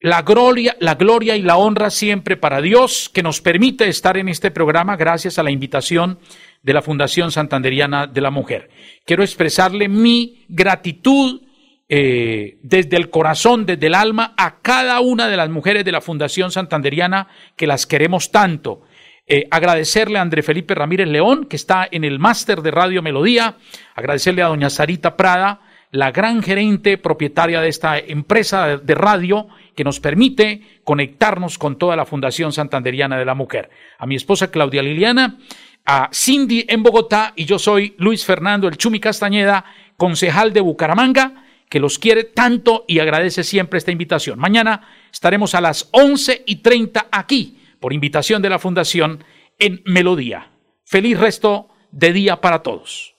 La 0.00 0.20
gloria, 0.22 0.76
la 0.80 0.96
gloria 0.96 1.34
y 1.34 1.42
la 1.42 1.56
honra 1.56 1.90
siempre 1.90 2.36
para 2.36 2.60
Dios 2.60 3.10
que 3.12 3.22
nos 3.22 3.40
permite 3.40 3.88
estar 3.88 4.18
en 4.18 4.28
este 4.28 4.50
programa 4.50 4.96
gracias 4.96 5.38
a 5.38 5.42
la 5.42 5.50
invitación 5.50 6.18
de 6.62 6.74
la 6.74 6.82
Fundación 6.82 7.32
Santanderiana 7.32 8.06
de 8.06 8.20
la 8.20 8.30
Mujer. 8.30 8.68
Quiero 9.06 9.22
expresarle 9.22 9.88
mi 9.88 10.44
gratitud 10.48 11.40
eh, 11.88 12.58
desde 12.62 12.96
el 12.96 13.08
corazón, 13.08 13.64
desde 13.64 13.86
el 13.86 13.94
alma, 13.94 14.34
a 14.36 14.60
cada 14.60 15.00
una 15.00 15.28
de 15.28 15.36
las 15.36 15.48
mujeres 15.48 15.84
de 15.84 15.92
la 15.92 16.00
Fundación 16.00 16.50
Santanderiana 16.50 17.28
que 17.56 17.66
las 17.66 17.86
queremos 17.86 18.30
tanto. 18.30 18.82
Eh, 19.26 19.46
agradecerle 19.50 20.18
a 20.18 20.22
André 20.22 20.42
Felipe 20.42 20.74
Ramírez 20.74 21.08
León, 21.08 21.46
que 21.46 21.56
está 21.56 21.88
en 21.90 22.04
el 22.04 22.18
máster 22.18 22.60
de 22.60 22.70
Radio 22.70 23.00
Melodía, 23.00 23.56
agradecerle 23.94 24.42
a 24.42 24.48
doña 24.48 24.68
Sarita 24.68 25.16
Prada, 25.16 25.60
la 25.94 26.10
gran 26.10 26.42
gerente 26.42 26.98
propietaria 26.98 27.60
de 27.60 27.68
esta 27.68 27.96
empresa 27.96 28.78
de 28.78 28.94
radio 28.96 29.46
que 29.76 29.84
nos 29.84 30.00
permite 30.00 30.80
conectarnos 30.82 31.56
con 31.56 31.78
toda 31.78 31.94
la 31.94 32.04
Fundación 32.04 32.52
Santanderiana 32.52 33.16
de 33.16 33.24
la 33.24 33.36
Mujer. 33.36 33.70
A 33.98 34.04
mi 34.04 34.16
esposa 34.16 34.50
Claudia 34.50 34.82
Liliana, 34.82 35.38
a 35.86 36.10
Cindy 36.12 36.66
en 36.68 36.82
Bogotá 36.82 37.32
y 37.36 37.44
yo 37.44 37.60
soy 37.60 37.94
Luis 37.98 38.24
Fernando 38.24 38.66
El 38.66 38.76
Chumi 38.76 38.98
Castañeda, 38.98 39.66
concejal 39.96 40.52
de 40.52 40.62
Bucaramanga, 40.62 41.44
que 41.68 41.78
los 41.78 42.00
quiere 42.00 42.24
tanto 42.24 42.84
y 42.88 42.98
agradece 42.98 43.44
siempre 43.44 43.78
esta 43.78 43.92
invitación. 43.92 44.40
Mañana 44.40 44.88
estaremos 45.12 45.54
a 45.54 45.60
las 45.60 45.90
11 45.92 46.42
y 46.44 46.56
30 46.56 47.06
aquí, 47.12 47.60
por 47.78 47.92
invitación 47.92 48.42
de 48.42 48.50
la 48.50 48.58
Fundación, 48.58 49.22
en 49.60 49.80
Melodía. 49.84 50.50
Feliz 50.84 51.20
resto 51.20 51.68
de 51.92 52.12
día 52.12 52.40
para 52.40 52.64
todos. 52.64 53.14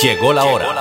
Llegó 0.00 0.32
la 0.32 0.44
hora. 0.44 0.76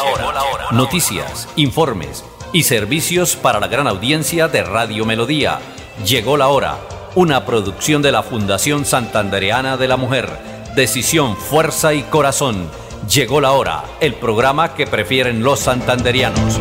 Noticias, 0.71 1.49
informes 1.55 2.23
y 2.53 2.63
servicios 2.63 3.35
para 3.35 3.59
la 3.59 3.67
gran 3.67 3.87
audiencia 3.87 4.47
de 4.47 4.61
Radio 4.61 5.05
Melodía. 5.05 5.57
Llegó 6.05 6.37
la 6.37 6.49
hora. 6.49 6.77
Una 7.15 7.43
producción 7.43 8.03
de 8.03 8.11
la 8.11 8.21
Fundación 8.21 8.85
Santandereana 8.85 9.75
de 9.75 9.87
la 9.87 9.97
Mujer. 9.97 10.29
Decisión, 10.75 11.35
fuerza 11.35 11.95
y 11.95 12.03
corazón. 12.03 12.69
Llegó 13.09 13.41
la 13.41 13.53
hora. 13.53 13.85
El 14.01 14.13
programa 14.13 14.75
que 14.75 14.85
prefieren 14.85 15.43
los 15.43 15.61
santanderianos. 15.61 16.59